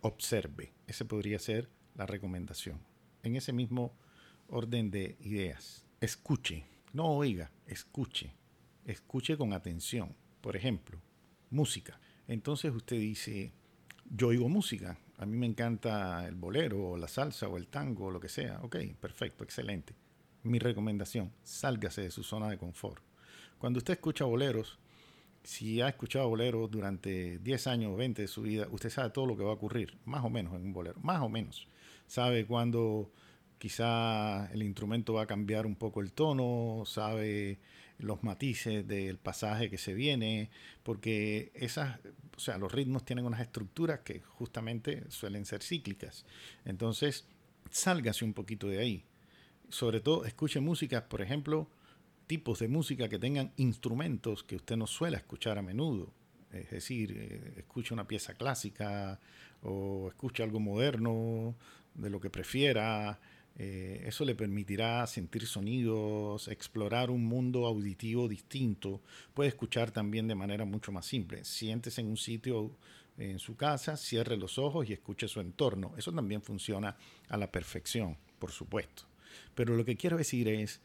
observe. 0.00 0.72
Esa 0.86 1.04
podría 1.04 1.38
ser 1.38 1.68
la 1.94 2.06
recomendación. 2.06 2.80
En 3.22 3.36
ese 3.36 3.52
mismo 3.52 3.94
orden 4.48 4.90
de 4.90 5.16
ideas 5.20 5.86
escuche, 6.00 6.64
no 6.94 7.08
oiga, 7.08 7.50
escuche, 7.66 8.34
escuche 8.86 9.36
con 9.36 9.52
atención. 9.52 10.16
Por 10.40 10.56
ejemplo, 10.56 10.98
música. 11.50 12.00
Entonces 12.26 12.74
usted 12.74 12.96
dice, 12.96 13.52
yo 14.08 14.28
oigo 14.28 14.48
música, 14.48 14.98
a 15.18 15.26
mí 15.26 15.36
me 15.36 15.46
encanta 15.46 16.26
el 16.26 16.34
bolero 16.34 16.90
o 16.90 16.96
la 16.96 17.08
salsa 17.08 17.48
o 17.48 17.58
el 17.58 17.68
tango 17.68 18.06
o 18.06 18.10
lo 18.10 18.18
que 18.18 18.30
sea. 18.30 18.60
Ok, 18.62 18.76
perfecto, 18.98 19.44
excelente. 19.44 19.94
Mi 20.42 20.58
recomendación, 20.58 21.32
sálgase 21.42 22.02
de 22.02 22.10
su 22.10 22.22
zona 22.22 22.48
de 22.48 22.56
confort. 22.56 23.02
Cuando 23.58 23.76
usted 23.76 23.94
escucha 23.94 24.24
boleros, 24.24 24.78
si 25.42 25.82
ha 25.82 25.88
escuchado 25.88 26.30
boleros 26.30 26.70
durante 26.70 27.38
10 27.40 27.66
años 27.66 27.92
o 27.92 27.96
20 27.96 28.22
de 28.22 28.28
su 28.28 28.40
vida, 28.40 28.66
usted 28.70 28.88
sabe 28.88 29.10
todo 29.10 29.26
lo 29.26 29.36
que 29.36 29.44
va 29.44 29.50
a 29.50 29.54
ocurrir, 29.54 29.98
más 30.06 30.24
o 30.24 30.30
menos 30.30 30.54
en 30.54 30.62
un 30.62 30.72
bolero, 30.72 30.98
más 31.02 31.20
o 31.20 31.28
menos. 31.28 31.68
Sabe 32.06 32.46
cuándo 32.46 33.12
quizá 33.60 34.50
el 34.52 34.62
instrumento 34.62 35.12
va 35.12 35.22
a 35.22 35.26
cambiar 35.26 35.66
un 35.66 35.76
poco 35.76 36.00
el 36.00 36.12
tono, 36.12 36.84
sabe 36.86 37.58
los 37.98 38.22
matices 38.24 38.88
del 38.88 39.18
pasaje 39.18 39.68
que 39.68 39.76
se 39.76 39.92
viene, 39.92 40.48
porque 40.82 41.52
esas, 41.54 42.00
o 42.34 42.40
sea, 42.40 42.56
los 42.56 42.72
ritmos 42.72 43.04
tienen 43.04 43.26
unas 43.26 43.42
estructuras 43.42 44.00
que 44.00 44.20
justamente 44.20 45.04
suelen 45.10 45.44
ser 45.44 45.62
cíclicas. 45.62 46.24
Entonces, 46.64 47.26
sálgase 47.70 48.24
un 48.24 48.32
poquito 48.32 48.66
de 48.66 48.78
ahí. 48.78 49.04
Sobre 49.68 50.00
todo, 50.00 50.24
escuche 50.24 50.58
música, 50.60 51.06
por 51.06 51.20
ejemplo, 51.20 51.68
tipos 52.26 52.60
de 52.60 52.68
música 52.68 53.10
que 53.10 53.18
tengan 53.18 53.52
instrumentos 53.58 54.42
que 54.42 54.56
usted 54.56 54.78
no 54.78 54.86
suele 54.86 55.18
escuchar 55.18 55.58
a 55.58 55.62
menudo. 55.62 56.14
Es 56.50 56.70
decir, 56.70 57.12
eh, 57.14 57.52
escuche 57.58 57.92
una 57.92 58.08
pieza 58.08 58.32
clásica 58.32 59.20
o 59.60 60.08
escuche 60.08 60.42
algo 60.42 60.60
moderno, 60.60 61.54
de 61.94 62.10
lo 62.10 62.20
que 62.20 62.30
prefiera, 62.30 63.20
Eh, 63.58 64.04
eso 64.06 64.24
le 64.24 64.34
permitirá 64.34 65.06
sentir 65.06 65.46
sonidos, 65.46 66.48
explorar 66.48 67.10
un 67.10 67.24
mundo 67.24 67.66
auditivo 67.66 68.28
distinto. 68.28 69.02
Puede 69.34 69.50
escuchar 69.50 69.90
también 69.90 70.28
de 70.28 70.34
manera 70.34 70.64
mucho 70.64 70.92
más 70.92 71.06
simple. 71.06 71.44
Siéntese 71.44 72.00
en 72.00 72.08
un 72.08 72.16
sitio 72.16 72.70
en 73.18 73.38
su 73.38 73.56
casa, 73.56 73.96
cierre 73.96 74.36
los 74.36 74.58
ojos 74.58 74.88
y 74.88 74.94
escuche 74.94 75.28
su 75.28 75.40
entorno. 75.40 75.92
Eso 75.96 76.12
también 76.12 76.42
funciona 76.42 76.96
a 77.28 77.36
la 77.36 77.52
perfección, 77.52 78.16
por 78.38 78.50
supuesto. 78.50 79.02
Pero 79.54 79.76
lo 79.76 79.84
que 79.84 79.96
quiero 79.96 80.16
decir 80.16 80.48
es, 80.48 80.80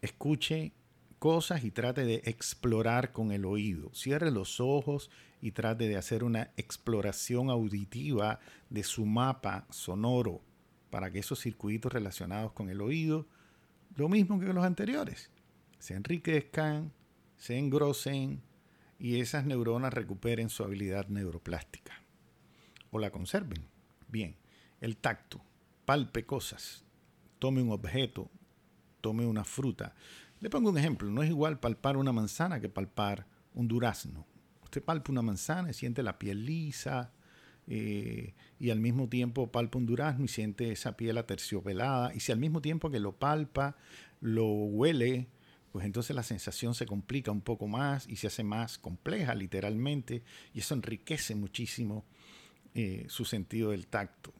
escuche 0.00 0.72
cosas 1.18 1.64
y 1.64 1.72
trate 1.72 2.04
de 2.04 2.22
explorar 2.26 3.12
con 3.12 3.32
el 3.32 3.44
oído. 3.44 3.90
Cierre 3.92 4.30
los 4.30 4.60
ojos 4.60 5.10
y 5.42 5.50
trate 5.50 5.88
de 5.88 5.96
hacer 5.96 6.22
una 6.22 6.52
exploración 6.56 7.50
auditiva 7.50 8.38
de 8.70 8.84
su 8.84 9.04
mapa 9.04 9.66
sonoro 9.70 10.42
para 10.90 11.10
que 11.10 11.18
esos 11.18 11.40
circuitos 11.40 11.92
relacionados 11.92 12.52
con 12.52 12.70
el 12.70 12.80
oído, 12.80 13.26
lo 13.96 14.08
mismo 14.08 14.38
que 14.38 14.52
los 14.52 14.64
anteriores, 14.64 15.30
se 15.78 15.94
enriquezcan, 15.94 16.92
se 17.36 17.58
engrosen 17.58 18.42
y 18.98 19.20
esas 19.20 19.44
neuronas 19.46 19.92
recuperen 19.92 20.48
su 20.48 20.64
habilidad 20.64 21.08
neuroplástica 21.08 22.02
o 22.90 22.98
la 22.98 23.10
conserven. 23.10 23.64
Bien, 24.08 24.36
el 24.80 24.96
tacto, 24.96 25.40
palpe 25.84 26.24
cosas, 26.24 26.84
tome 27.38 27.62
un 27.62 27.70
objeto, 27.70 28.30
tome 29.00 29.26
una 29.26 29.44
fruta. 29.44 29.94
Le 30.40 30.50
pongo 30.50 30.70
un 30.70 30.78
ejemplo, 30.78 31.10
no 31.10 31.22
es 31.22 31.30
igual 31.30 31.60
palpar 31.60 31.96
una 31.96 32.12
manzana 32.12 32.60
que 32.60 32.68
palpar 32.68 33.26
un 33.54 33.68
durazno. 33.68 34.26
Usted 34.62 34.82
palpa 34.82 35.12
una 35.12 35.22
manzana 35.22 35.70
y 35.70 35.74
siente 35.74 36.02
la 36.02 36.18
piel 36.18 36.44
lisa, 36.44 37.12
eh, 37.68 38.34
y 38.58 38.70
al 38.70 38.80
mismo 38.80 39.08
tiempo 39.08 39.52
palpa 39.52 39.78
un 39.78 39.86
durazno 39.86 40.24
y 40.24 40.28
siente 40.28 40.72
esa 40.72 40.96
piel 40.96 41.18
aterciopelada, 41.18 42.14
y 42.14 42.20
si 42.20 42.32
al 42.32 42.38
mismo 42.38 42.60
tiempo 42.60 42.90
que 42.90 42.98
lo 42.98 43.12
palpa, 43.12 43.76
lo 44.20 44.46
huele, 44.46 45.28
pues 45.70 45.84
entonces 45.84 46.16
la 46.16 46.22
sensación 46.22 46.74
se 46.74 46.86
complica 46.86 47.30
un 47.30 47.42
poco 47.42 47.68
más 47.68 48.08
y 48.08 48.16
se 48.16 48.26
hace 48.28 48.42
más 48.42 48.78
compleja 48.78 49.34
literalmente, 49.34 50.22
y 50.54 50.60
eso 50.60 50.74
enriquece 50.74 51.34
muchísimo 51.34 52.04
eh, 52.74 53.04
su 53.08 53.24
sentido 53.24 53.70
del 53.70 53.86
tacto. 53.86 54.32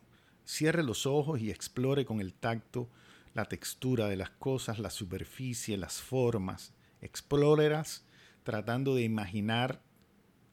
Cierre 0.45 0.83
los 0.83 1.05
ojos 1.05 1.41
y 1.41 1.51
explore 1.51 2.07
con 2.07 2.21
el 2.21 2.33
tacto 2.33 2.89
la 3.35 3.45
textura 3.45 4.09
de 4.09 4.17
las 4.17 4.31
cosas, 4.31 4.79
la 4.79 4.91
superficie, 4.91 5.77
las 5.77 6.01
formas. 6.01 6.73
Explórelas 7.01 8.05
tratando 8.43 8.95
de 8.95 9.03
imaginar 9.03 9.83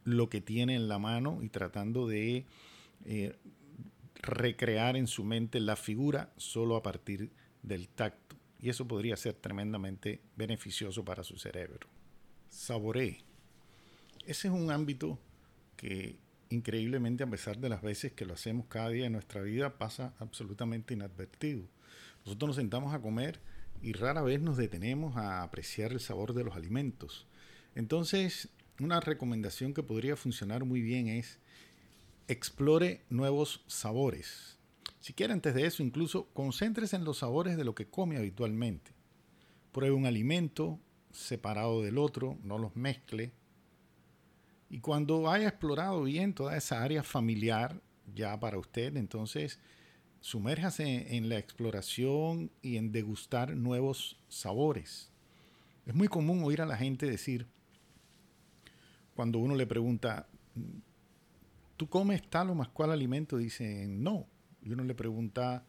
lo 0.05 0.29
que 0.29 0.39
tiene 0.39 0.75
en 0.75 0.88
la 0.88 1.00
mano 1.00 1.39
y 1.41 1.50
tratando 1.50 2.07
de 2.07 2.45
eh, 3.03 3.35
recrear 4.21 4.95
en 4.95 5.07
su 5.07 5.25
mente 5.25 5.59
la 5.59 5.75
figura 5.75 6.31
solo 6.38 6.77
a 6.77 6.83
partir 6.83 7.31
del 7.62 7.89
tacto. 7.89 8.38
Y 8.59 8.69
eso 8.69 8.88
podría 8.88 9.17
ser 9.17 9.33
tremendamente 9.33 10.21
beneficioso 10.38 11.03
para 11.03 11.24
su 11.24 11.38
cerebro. 11.38 11.88
Saboree. 12.50 13.24
Ese 14.25 14.47
es 14.47 14.53
un 14.53 14.71
ámbito 14.71 15.19
que 15.75 16.17
increíblemente 16.50 17.24
a 17.24 17.29
pesar 17.29 17.57
de 17.57 17.69
las 17.69 17.81
veces 17.81 18.13
que 18.13 18.25
lo 18.25 18.33
hacemos 18.33 18.67
cada 18.67 18.89
día 18.89 19.07
en 19.07 19.12
nuestra 19.12 19.41
vida 19.41 19.77
pasa 19.77 20.13
absolutamente 20.19 20.93
inadvertido. 20.93 21.63
Nosotros 22.25 22.50
nos 22.50 22.55
sentamos 22.55 22.93
a 22.93 23.01
comer 23.01 23.39
y 23.81 23.93
rara 23.93 24.21
vez 24.21 24.41
nos 24.41 24.57
detenemos 24.57 25.17
a 25.17 25.43
apreciar 25.43 25.91
el 25.91 26.00
sabor 26.00 26.33
de 26.33 26.43
los 26.43 26.55
alimentos. 26.55 27.27
Entonces, 27.75 28.50
una 28.79 29.00
recomendación 29.00 29.74
que 29.74 29.84
podría 29.84 30.15
funcionar 30.15 30.65
muy 30.65 30.82
bien 30.82 31.08
es 31.08 31.39
explore 32.27 33.05
nuevos 33.10 33.63
sabores. 33.67 34.58
Si 35.00 35.13
quiere 35.13 35.34
antes 35.34 35.53
de 35.53 35.65
eso, 35.65 35.84
incluso 35.84 36.27
concéntrese 36.34 36.96
en 36.96 37.05
los 37.05 37.20
sabores 37.20 37.58
de 37.58 37.63
lo 37.63 37.75
que 37.75 37.88
come 37.88 38.17
habitualmente. 38.17 38.91
Pruebe 39.72 39.94
un 39.94 40.05
alimento 40.05 40.79
separado 41.12 41.82
del 41.82 41.98
otro, 41.98 42.38
no 42.44 42.58
los 42.58 42.75
mezcle. 42.75 43.32
Y 44.70 44.79
cuando 44.79 45.29
haya 45.29 45.48
explorado 45.48 46.03
bien 46.03 46.34
toda 46.34 46.58
esa 46.58 46.84
área 46.84 47.03
familiar 47.03 47.82
ya 48.13 48.39
para 48.39 48.58
usted, 48.58 48.98
entonces 48.98 49.60
sumérjase 50.22 51.15
en 51.15 51.29
la 51.29 51.38
exploración 51.38 52.51
y 52.61 52.77
en 52.77 52.92
degustar 52.92 53.55
nuevos 53.55 54.18
sabores. 54.27 55.11
Es 55.85 55.94
muy 55.94 56.07
común 56.07 56.44
oír 56.44 56.61
a 56.61 56.66
la 56.66 56.77
gente 56.77 57.05
decir, 57.05 57.48
cuando 59.15 59.39
uno 59.39 59.55
le 59.55 59.65
pregunta, 59.65 60.27
¿tú 61.77 61.87
comes 61.87 62.29
tal 62.29 62.49
o 62.49 62.55
más 62.55 62.67
cual 62.69 62.91
alimento? 62.91 63.37
Dicen, 63.37 64.03
no. 64.03 64.27
Y 64.61 64.71
uno 64.71 64.83
le 64.83 64.93
pregunta, 64.93 65.65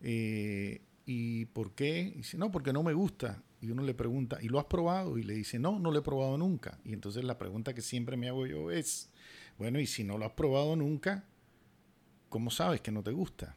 eh, 0.00 0.82
¿y 1.06 1.46
por 1.46 1.74
qué? 1.74 2.12
dice, 2.16 2.36
no, 2.36 2.50
porque 2.50 2.72
no 2.72 2.82
me 2.82 2.92
gusta. 2.92 3.42
Y 3.60 3.70
uno 3.70 3.82
le 3.82 3.94
pregunta, 3.94 4.38
¿y 4.40 4.48
lo 4.48 4.58
has 4.58 4.64
probado? 4.64 5.18
Y 5.18 5.22
le 5.22 5.34
dice, 5.34 5.58
no, 5.58 5.78
no 5.78 5.92
lo 5.92 5.98
he 5.98 6.02
probado 6.02 6.36
nunca. 6.36 6.80
Y 6.84 6.92
entonces 6.92 7.22
la 7.24 7.38
pregunta 7.38 7.74
que 7.74 7.82
siempre 7.82 8.16
me 8.16 8.28
hago 8.28 8.46
yo 8.46 8.70
es, 8.70 9.10
bueno, 9.56 9.78
y 9.78 9.86
si 9.86 10.02
no 10.02 10.18
lo 10.18 10.24
has 10.24 10.32
probado 10.32 10.74
nunca, 10.74 11.24
¿cómo 12.28 12.50
sabes 12.50 12.80
que 12.80 12.90
no 12.90 13.02
te 13.02 13.12
gusta? 13.12 13.56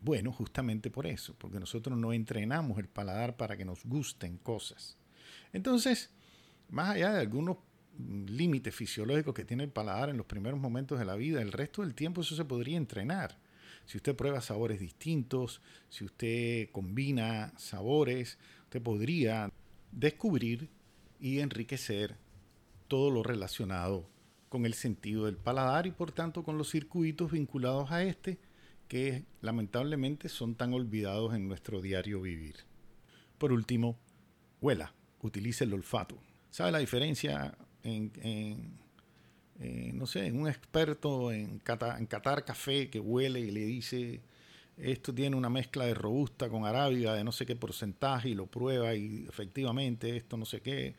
Bueno, 0.00 0.32
justamente 0.32 0.90
por 0.90 1.06
eso, 1.06 1.34
porque 1.36 1.60
nosotros 1.60 1.98
no 1.98 2.14
entrenamos 2.14 2.78
el 2.78 2.88
paladar 2.88 3.36
para 3.36 3.56
que 3.56 3.66
nos 3.66 3.84
gusten 3.84 4.38
cosas. 4.38 4.96
Entonces, 5.52 6.10
más 6.70 6.90
allá 6.90 7.12
de 7.12 7.20
algunos 7.20 7.58
límite 8.26 8.72
fisiológico 8.72 9.34
que 9.34 9.44
tiene 9.44 9.64
el 9.64 9.70
paladar 9.70 10.10
en 10.10 10.16
los 10.16 10.26
primeros 10.26 10.60
momentos 10.60 10.98
de 10.98 11.04
la 11.04 11.16
vida. 11.16 11.42
El 11.42 11.52
resto 11.52 11.82
del 11.82 11.94
tiempo 11.94 12.20
eso 12.20 12.36
se 12.36 12.44
podría 12.44 12.76
entrenar. 12.76 13.38
Si 13.86 13.96
usted 13.96 14.14
prueba 14.14 14.40
sabores 14.40 14.80
distintos, 14.80 15.60
si 15.88 16.04
usted 16.04 16.70
combina 16.70 17.52
sabores, 17.56 18.38
usted 18.64 18.82
podría 18.82 19.50
descubrir 19.90 20.68
y 21.18 21.40
enriquecer 21.40 22.16
todo 22.88 23.10
lo 23.10 23.22
relacionado 23.22 24.08
con 24.48 24.66
el 24.66 24.74
sentido 24.74 25.26
del 25.26 25.36
paladar 25.36 25.86
y 25.86 25.92
por 25.92 26.12
tanto 26.12 26.42
con 26.42 26.58
los 26.58 26.70
circuitos 26.70 27.32
vinculados 27.32 27.90
a 27.90 28.02
este 28.02 28.38
que 28.88 29.24
lamentablemente 29.40 30.28
son 30.28 30.56
tan 30.56 30.74
olvidados 30.74 31.34
en 31.34 31.46
nuestro 31.46 31.80
diario 31.80 32.20
vivir. 32.20 32.56
Por 33.38 33.52
último, 33.52 33.96
huela, 34.60 34.92
utilice 35.22 35.64
el 35.64 35.72
olfato. 35.72 36.18
¿Sabe 36.50 36.72
la 36.72 36.78
diferencia 36.78 37.56
en, 37.82 38.78
no 39.94 40.06
sé, 40.06 40.26
en 40.26 40.40
un 40.40 40.48
experto 40.48 41.32
en, 41.32 41.58
catar 41.58 42.44
café 42.44 42.88
que 42.88 43.00
huele 43.00 43.40
y 43.40 43.50
le 43.50 43.60
dice, 43.60 44.20
esto 44.76 45.14
tiene 45.14 45.36
una 45.36 45.50
mezcla 45.50 45.84
de 45.84 45.94
robusta 45.94 46.48
con 46.48 46.64
arábiga 46.64 47.14
de 47.14 47.24
no 47.24 47.32
sé 47.32 47.46
qué 47.46 47.56
porcentaje 47.56 48.30
y 48.30 48.34
lo 48.34 48.46
prueba 48.46 48.94
y 48.94 49.26
efectivamente 49.28 50.16
esto 50.16 50.36
no 50.36 50.46
sé 50.46 50.60
qué 50.60 50.94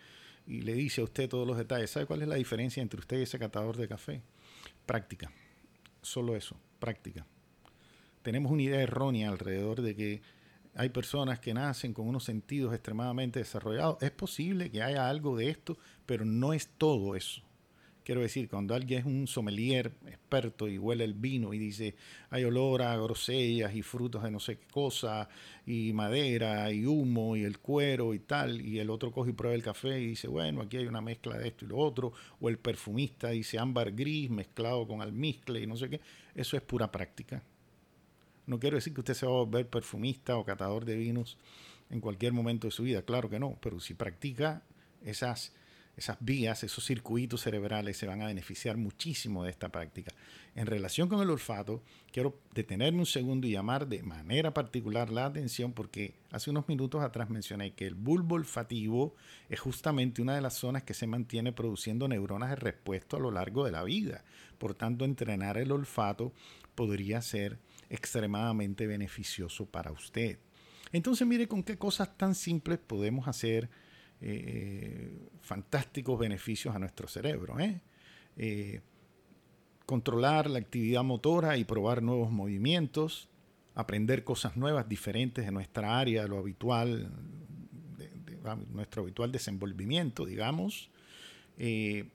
y 0.47 0.61
le 0.61 0.73
dice 0.73 1.01
a 1.01 1.05
usted 1.05 1.29
todos 1.29 1.47
los 1.47 1.57
detalles. 1.57 1.91
¿Sabe 1.91 2.05
cuál 2.05 2.21
es 2.21 2.27
la 2.27 2.35
diferencia 2.35 2.81
entre 2.81 2.99
usted 2.99 3.19
y 3.19 3.23
ese 3.23 3.39
catador 3.39 3.77
de 3.77 3.87
café? 3.87 4.21
Práctica. 4.85 5.31
Solo 6.01 6.35
eso, 6.35 6.57
práctica. 6.79 7.25
Tenemos 8.21 8.51
una 8.51 8.61
idea 8.61 8.81
errónea 8.81 9.29
alrededor 9.29 9.81
de 9.81 9.95
que 9.95 10.21
hay 10.75 10.89
personas 10.89 11.39
que 11.39 11.53
nacen 11.53 11.93
con 11.93 12.07
unos 12.07 12.23
sentidos 12.23 12.73
extremadamente 12.73 13.39
desarrollados. 13.39 14.01
Es 14.01 14.11
posible 14.11 14.71
que 14.71 14.81
haya 14.81 15.09
algo 15.09 15.35
de 15.35 15.49
esto, 15.49 15.77
pero 16.05 16.25
no 16.25 16.53
es 16.53 16.69
todo 16.77 17.15
eso. 17.15 17.41
Quiero 18.03 18.21
decir, 18.21 18.49
cuando 18.49 18.73
alguien 18.73 18.99
es 19.01 19.05
un 19.05 19.27
sommelier 19.27 19.93
experto 20.07 20.67
y 20.67 20.79
huele 20.79 21.03
el 21.03 21.13
vino 21.13 21.53
y 21.53 21.59
dice, 21.59 21.95
hay 22.31 22.43
olor 22.43 22.81
a 22.81 22.95
grosellas 22.95 23.75
y 23.75 23.83
frutos 23.83 24.23
de 24.23 24.31
no 24.31 24.39
sé 24.39 24.57
qué 24.57 24.67
cosa, 24.67 25.29
y 25.67 25.93
madera 25.93 26.71
y 26.71 26.87
humo 26.87 27.35
y 27.35 27.43
el 27.43 27.59
cuero 27.59 28.15
y 28.15 28.19
tal, 28.19 28.59
y 28.59 28.79
el 28.79 28.89
otro 28.89 29.11
coge 29.11 29.29
y 29.29 29.33
prueba 29.33 29.53
el 29.53 29.61
café 29.61 30.01
y 30.01 30.07
dice, 30.07 30.27
bueno, 30.27 30.61
aquí 30.61 30.77
hay 30.77 30.87
una 30.87 31.01
mezcla 31.01 31.37
de 31.37 31.49
esto 31.49 31.65
y 31.65 31.67
lo 31.67 31.77
otro, 31.77 32.11
o 32.39 32.49
el 32.49 32.57
perfumista 32.57 33.29
dice 33.29 33.59
ámbar 33.59 33.91
gris 33.91 34.31
mezclado 34.31 34.87
con 34.87 35.01
almizcle 35.01 35.61
y 35.61 35.67
no 35.67 35.77
sé 35.77 35.89
qué, 35.91 36.01
eso 36.33 36.57
es 36.57 36.63
pura 36.63 36.91
práctica. 36.91 37.43
No 38.45 38.59
quiero 38.59 38.75
decir 38.75 38.93
que 38.93 39.01
usted 39.01 39.13
se 39.13 39.25
va 39.25 39.31
a 39.31 39.43
volver 39.43 39.67
perfumista 39.67 40.37
o 40.37 40.45
catador 40.45 40.85
de 40.85 40.95
vinos 40.95 41.37
en 41.89 41.99
cualquier 41.99 42.33
momento 42.33 42.67
de 42.67 42.71
su 42.71 42.83
vida, 42.83 43.01
claro 43.01 43.29
que 43.29 43.39
no, 43.39 43.57
pero 43.61 43.79
si 43.79 43.93
practica 43.93 44.63
esas, 45.03 45.53
esas 45.97 46.17
vías, 46.21 46.63
esos 46.63 46.85
circuitos 46.85 47.41
cerebrales 47.41 47.97
se 47.97 48.07
van 48.07 48.21
a 48.21 48.27
beneficiar 48.27 48.77
muchísimo 48.77 49.43
de 49.43 49.51
esta 49.51 49.69
práctica. 49.69 50.13
En 50.55 50.67
relación 50.67 51.09
con 51.09 51.21
el 51.21 51.29
olfato, 51.29 51.83
quiero 52.11 52.39
detenerme 52.53 52.99
un 52.99 53.05
segundo 53.05 53.45
y 53.45 53.51
llamar 53.51 53.87
de 53.87 54.03
manera 54.03 54.53
particular 54.53 55.09
la 55.09 55.25
atención 55.25 55.73
porque 55.73 56.13
hace 56.31 56.49
unos 56.49 56.67
minutos 56.69 57.01
atrás 57.03 57.29
mencioné 57.29 57.73
que 57.73 57.87
el 57.87 57.95
bulbo 57.95 58.35
olfativo 58.35 59.15
es 59.49 59.59
justamente 59.59 60.21
una 60.21 60.35
de 60.35 60.41
las 60.41 60.55
zonas 60.55 60.83
que 60.83 60.93
se 60.93 61.07
mantiene 61.07 61.51
produciendo 61.51 62.07
neuronas 62.07 62.51
de 62.51 62.55
respuesta 62.55 63.17
a 63.17 63.19
lo 63.19 63.31
largo 63.31 63.65
de 63.65 63.71
la 63.71 63.83
vida. 63.83 64.23
Por 64.57 64.75
tanto, 64.75 65.03
entrenar 65.03 65.57
el 65.57 65.71
olfato 65.73 66.31
podría 66.75 67.21
ser 67.21 67.59
extremadamente 67.91 68.87
beneficioso 68.87 69.65
para 69.65 69.91
usted. 69.91 70.39
Entonces 70.91 71.27
mire 71.27 71.47
con 71.47 71.63
qué 71.63 71.77
cosas 71.77 72.17
tan 72.17 72.35
simples 72.35 72.79
podemos 72.79 73.27
hacer 73.27 73.69
eh, 74.21 75.29
fantásticos 75.41 76.19
beneficios 76.19 76.75
a 76.75 76.79
nuestro 76.79 77.07
cerebro. 77.07 77.59
¿eh? 77.59 77.81
Eh, 78.37 78.81
controlar 79.85 80.49
la 80.49 80.59
actividad 80.59 81.03
motora 81.03 81.57
y 81.57 81.65
probar 81.65 82.01
nuevos 82.01 82.31
movimientos, 82.31 83.29
aprender 83.75 84.23
cosas 84.23 84.55
nuevas, 84.55 84.87
diferentes 84.87 85.45
de 85.45 85.51
nuestra 85.51 85.99
área, 85.99 86.27
lo 86.27 86.37
habitual, 86.37 87.11
nuestro 88.71 89.03
habitual 89.03 89.31
desenvolvimiento, 89.31 90.25
digamos. 90.25 90.89
Eh, 91.57 92.09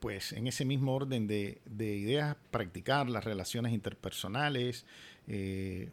pues 0.00 0.32
en 0.32 0.46
ese 0.46 0.64
mismo 0.64 0.94
orden 0.94 1.26
de, 1.26 1.60
ideas, 1.78 2.36
practicar 2.50 3.08
las 3.08 3.24
relaciones 3.24 3.72
interpersonales, 3.72 4.86
eh, 5.26 5.90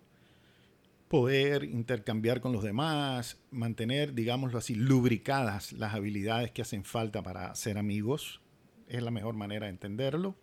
poder 1.07 1.63
intercambiar 1.63 2.41
con 2.41 2.51
los 2.51 2.63
demás, 2.63 3.37
mantener, 3.51 4.13
digámoslo 4.13 4.57
así, 4.57 4.75
lubricadas 4.75 5.73
las 5.73 5.93
habilidades 5.93 6.51
que 6.51 6.61
hacen 6.61 6.83
falta 6.83 7.21
para 7.23 7.53
ser 7.55 7.77
amigos, 7.77 8.41
es 8.87 9.01
la 9.01 9.11
mejor 9.11 9.35
manera 9.35 9.65
de 9.65 9.71
entenderlo. 9.71 10.35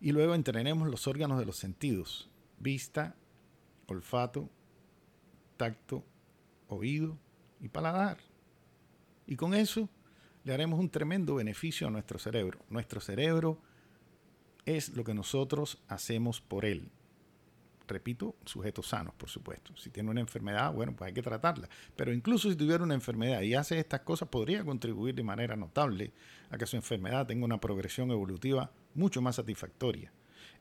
Y 0.00 0.12
luego 0.12 0.34
entrenemos 0.34 0.88
los 0.88 1.06
órganos 1.06 1.38
de 1.38 1.46
los 1.46 1.56
sentidos, 1.56 2.28
vista, 2.58 3.14
olfato, 3.86 4.50
tacto, 5.56 6.04
oído 6.68 7.16
y 7.60 7.68
paladar. 7.68 8.18
Y 9.26 9.36
con 9.36 9.54
eso 9.54 9.88
le 10.44 10.52
haremos 10.52 10.80
un 10.80 10.90
tremendo 10.90 11.36
beneficio 11.36 11.86
a 11.86 11.90
nuestro 11.90 12.18
cerebro. 12.18 12.60
Nuestro 12.68 13.00
cerebro 13.00 13.58
es 14.64 14.90
lo 14.96 15.04
que 15.04 15.14
nosotros 15.14 15.78
hacemos 15.88 16.40
por 16.40 16.64
él. 16.64 16.90
Repito, 17.88 18.36
sujetos 18.44 18.88
sanos, 18.88 19.14
por 19.14 19.28
supuesto. 19.28 19.76
Si 19.76 19.90
tiene 19.90 20.10
una 20.10 20.20
enfermedad, 20.20 20.72
bueno, 20.72 20.94
pues 20.96 21.08
hay 21.08 21.14
que 21.14 21.22
tratarla. 21.22 21.68
Pero 21.96 22.12
incluso 22.12 22.48
si 22.48 22.56
tuviera 22.56 22.82
una 22.82 22.94
enfermedad 22.94 23.42
y 23.42 23.54
hace 23.54 23.78
estas 23.78 24.00
cosas, 24.00 24.28
podría 24.28 24.64
contribuir 24.64 25.14
de 25.14 25.22
manera 25.22 25.56
notable 25.56 26.12
a 26.50 26.56
que 26.56 26.66
su 26.66 26.76
enfermedad 26.76 27.26
tenga 27.26 27.44
una 27.44 27.60
progresión 27.60 28.10
evolutiva 28.10 28.70
mucho 28.94 29.20
más 29.20 29.36
satisfactoria. 29.36 30.12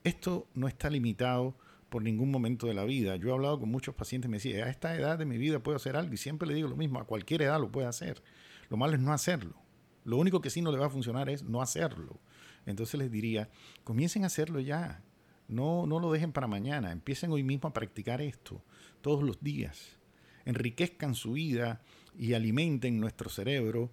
Esto 0.03 0.47
no 0.55 0.67
está 0.67 0.89
limitado 0.89 1.55
por 1.89 2.01
ningún 2.01 2.31
momento 2.31 2.67
de 2.67 2.73
la 2.73 2.85
vida. 2.85 3.17
Yo 3.17 3.29
he 3.29 3.33
hablado 3.33 3.59
con 3.59 3.69
muchos 3.69 3.93
pacientes 3.93 4.29
me 4.29 4.37
decían, 4.37 4.67
a 4.67 4.71
esta 4.71 4.95
edad 4.95 5.19
de 5.19 5.25
mi 5.25 5.37
vida 5.37 5.59
puedo 5.59 5.75
hacer 5.75 5.95
algo 5.95 6.13
y 6.13 6.17
siempre 6.17 6.47
le 6.47 6.55
digo 6.55 6.69
lo 6.69 6.77
mismo, 6.77 6.99
a 6.99 7.05
cualquier 7.05 7.43
edad 7.43 7.59
lo 7.59 7.71
puede 7.71 7.87
hacer. 7.87 8.23
Lo 8.69 8.77
malo 8.77 8.93
es 8.93 9.01
no 9.01 9.13
hacerlo. 9.13 9.60
Lo 10.03 10.17
único 10.17 10.41
que 10.41 10.49
sí 10.49 10.61
no 10.61 10.71
le 10.71 10.77
va 10.77 10.87
a 10.87 10.89
funcionar 10.89 11.29
es 11.29 11.43
no 11.43 11.61
hacerlo. 11.61 12.19
Entonces 12.65 12.99
les 12.99 13.11
diría, 13.11 13.49
comiencen 13.83 14.23
a 14.23 14.27
hacerlo 14.27 14.59
ya. 14.59 15.03
No, 15.47 15.85
no 15.85 15.99
lo 15.99 16.11
dejen 16.11 16.31
para 16.31 16.47
mañana. 16.47 16.91
Empiecen 16.91 17.31
hoy 17.31 17.43
mismo 17.43 17.69
a 17.69 17.73
practicar 17.73 18.21
esto 18.21 18.63
todos 19.01 19.23
los 19.23 19.41
días. 19.41 19.97
Enriquezcan 20.45 21.15
su 21.15 21.33
vida 21.33 21.81
y 22.17 22.33
alimenten 22.33 22.99
nuestro 22.99 23.29
cerebro 23.29 23.91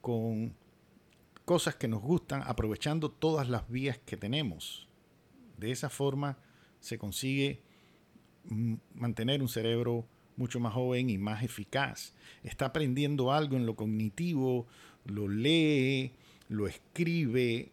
con 0.00 0.54
cosas 1.44 1.76
que 1.76 1.88
nos 1.88 2.02
gustan, 2.02 2.42
aprovechando 2.44 3.10
todas 3.10 3.48
las 3.48 3.68
vías 3.68 3.98
que 3.98 4.16
tenemos. 4.16 4.88
De 5.56 5.70
esa 5.70 5.88
forma 5.88 6.38
se 6.80 6.98
consigue 6.98 7.62
mantener 8.94 9.42
un 9.42 9.48
cerebro 9.48 10.06
mucho 10.36 10.60
más 10.60 10.72
joven 10.72 11.10
y 11.10 11.18
más 11.18 11.42
eficaz. 11.42 12.14
Está 12.42 12.66
aprendiendo 12.66 13.32
algo 13.32 13.56
en 13.56 13.66
lo 13.66 13.76
cognitivo, 13.76 14.66
lo 15.08 15.28
lee, 15.28 16.12
lo 16.48 16.66
escribe 16.66 17.72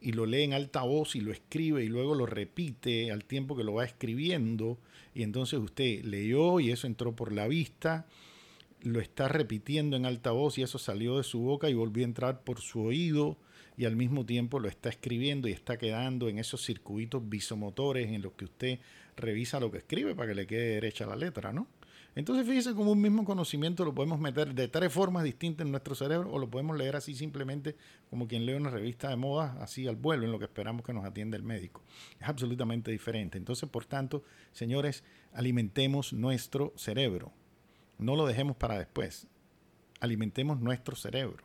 y 0.00 0.12
lo 0.12 0.26
lee 0.26 0.42
en 0.42 0.52
alta 0.52 0.82
voz 0.82 1.16
y 1.16 1.20
lo 1.20 1.32
escribe 1.32 1.84
y 1.84 1.88
luego 1.88 2.14
lo 2.14 2.26
repite 2.26 3.10
al 3.10 3.24
tiempo 3.24 3.56
que 3.56 3.64
lo 3.64 3.74
va 3.74 3.84
escribiendo 3.84 4.78
y 5.14 5.22
entonces 5.22 5.58
usted 5.58 6.04
leyó 6.04 6.60
y 6.60 6.70
eso 6.70 6.86
entró 6.86 7.14
por 7.14 7.32
la 7.32 7.48
vista, 7.48 8.06
lo 8.82 9.00
está 9.00 9.28
repitiendo 9.28 9.96
en 9.96 10.06
alta 10.06 10.30
voz 10.30 10.58
y 10.58 10.62
eso 10.62 10.78
salió 10.78 11.16
de 11.16 11.24
su 11.24 11.40
boca 11.40 11.68
y 11.68 11.74
volvió 11.74 12.04
a 12.04 12.08
entrar 12.08 12.44
por 12.44 12.60
su 12.60 12.80
oído 12.80 13.36
y 13.76 13.84
al 13.84 13.96
mismo 13.96 14.24
tiempo 14.24 14.60
lo 14.60 14.68
está 14.68 14.88
escribiendo 14.88 15.48
y 15.48 15.52
está 15.52 15.78
quedando 15.78 16.28
en 16.28 16.38
esos 16.38 16.64
circuitos 16.64 17.28
visomotores 17.28 18.08
en 18.08 18.22
los 18.22 18.32
que 18.32 18.44
usted 18.44 18.78
revisa 19.16 19.60
lo 19.60 19.70
que 19.70 19.78
escribe 19.78 20.14
para 20.14 20.28
que 20.28 20.34
le 20.34 20.46
quede 20.46 20.74
derecha 20.74 21.06
la 21.06 21.16
letra, 21.16 21.52
¿no? 21.52 21.66
Entonces 22.18 22.44
fíjese 22.48 22.74
cómo 22.74 22.90
un 22.90 23.00
mismo 23.00 23.24
conocimiento 23.24 23.84
lo 23.84 23.94
podemos 23.94 24.18
meter 24.18 24.52
de 24.52 24.66
tres 24.66 24.92
formas 24.92 25.22
distintas 25.22 25.64
en 25.64 25.70
nuestro 25.70 25.94
cerebro 25.94 26.32
o 26.32 26.40
lo 26.40 26.50
podemos 26.50 26.76
leer 26.76 26.96
así 26.96 27.14
simplemente 27.14 27.76
como 28.10 28.26
quien 28.26 28.44
lee 28.44 28.54
una 28.54 28.70
revista 28.70 29.08
de 29.08 29.14
moda, 29.14 29.56
así 29.60 29.86
al 29.86 29.94
vuelo, 29.94 30.24
en 30.24 30.32
lo 30.32 30.40
que 30.40 30.46
esperamos 30.46 30.84
que 30.84 30.92
nos 30.92 31.04
atienda 31.04 31.36
el 31.36 31.44
médico. 31.44 31.80
Es 32.18 32.28
absolutamente 32.28 32.90
diferente. 32.90 33.38
Entonces, 33.38 33.68
por 33.68 33.84
tanto, 33.84 34.24
señores, 34.50 35.04
alimentemos 35.32 36.12
nuestro 36.12 36.72
cerebro. 36.74 37.30
No 37.98 38.16
lo 38.16 38.26
dejemos 38.26 38.56
para 38.56 38.76
después. 38.76 39.28
Alimentemos 40.00 40.58
nuestro 40.58 40.96
cerebro. 40.96 41.44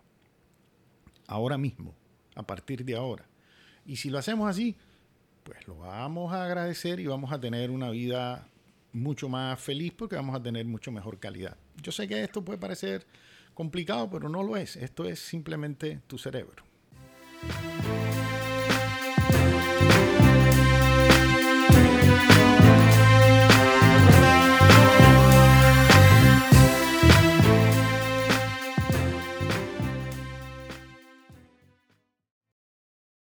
Ahora 1.28 1.60
mismo, 1.60 1.94
a 2.34 2.48
partir 2.48 2.84
de 2.84 2.96
ahora. 2.96 3.28
Y 3.86 3.98
si 3.98 4.10
lo 4.10 4.18
hacemos 4.18 4.50
así, 4.50 4.76
pues 5.44 5.68
lo 5.68 5.78
vamos 5.78 6.34
a 6.34 6.46
agradecer 6.46 7.00
y 7.00 7.06
vamos 7.06 7.32
a 7.32 7.40
tener 7.40 7.70
una 7.70 7.92
vida 7.92 8.48
mucho 8.94 9.28
más 9.28 9.60
feliz 9.60 9.92
porque 9.92 10.16
vamos 10.16 10.36
a 10.36 10.42
tener 10.42 10.66
mucho 10.66 10.92
mejor 10.92 11.20
calidad. 11.20 11.58
Yo 11.82 11.92
sé 11.92 12.08
que 12.08 12.24
esto 12.24 12.46
puede 12.46 12.60
parecer 12.60 13.06
complicado, 13.54 14.10
pero 14.10 14.30
no 14.30 14.44
lo 14.44 14.56
es. 14.56 14.76
Esto 14.76 15.06
es 15.06 15.20
simplemente 15.20 16.02
tu 16.08 16.18
cerebro. 16.18 16.64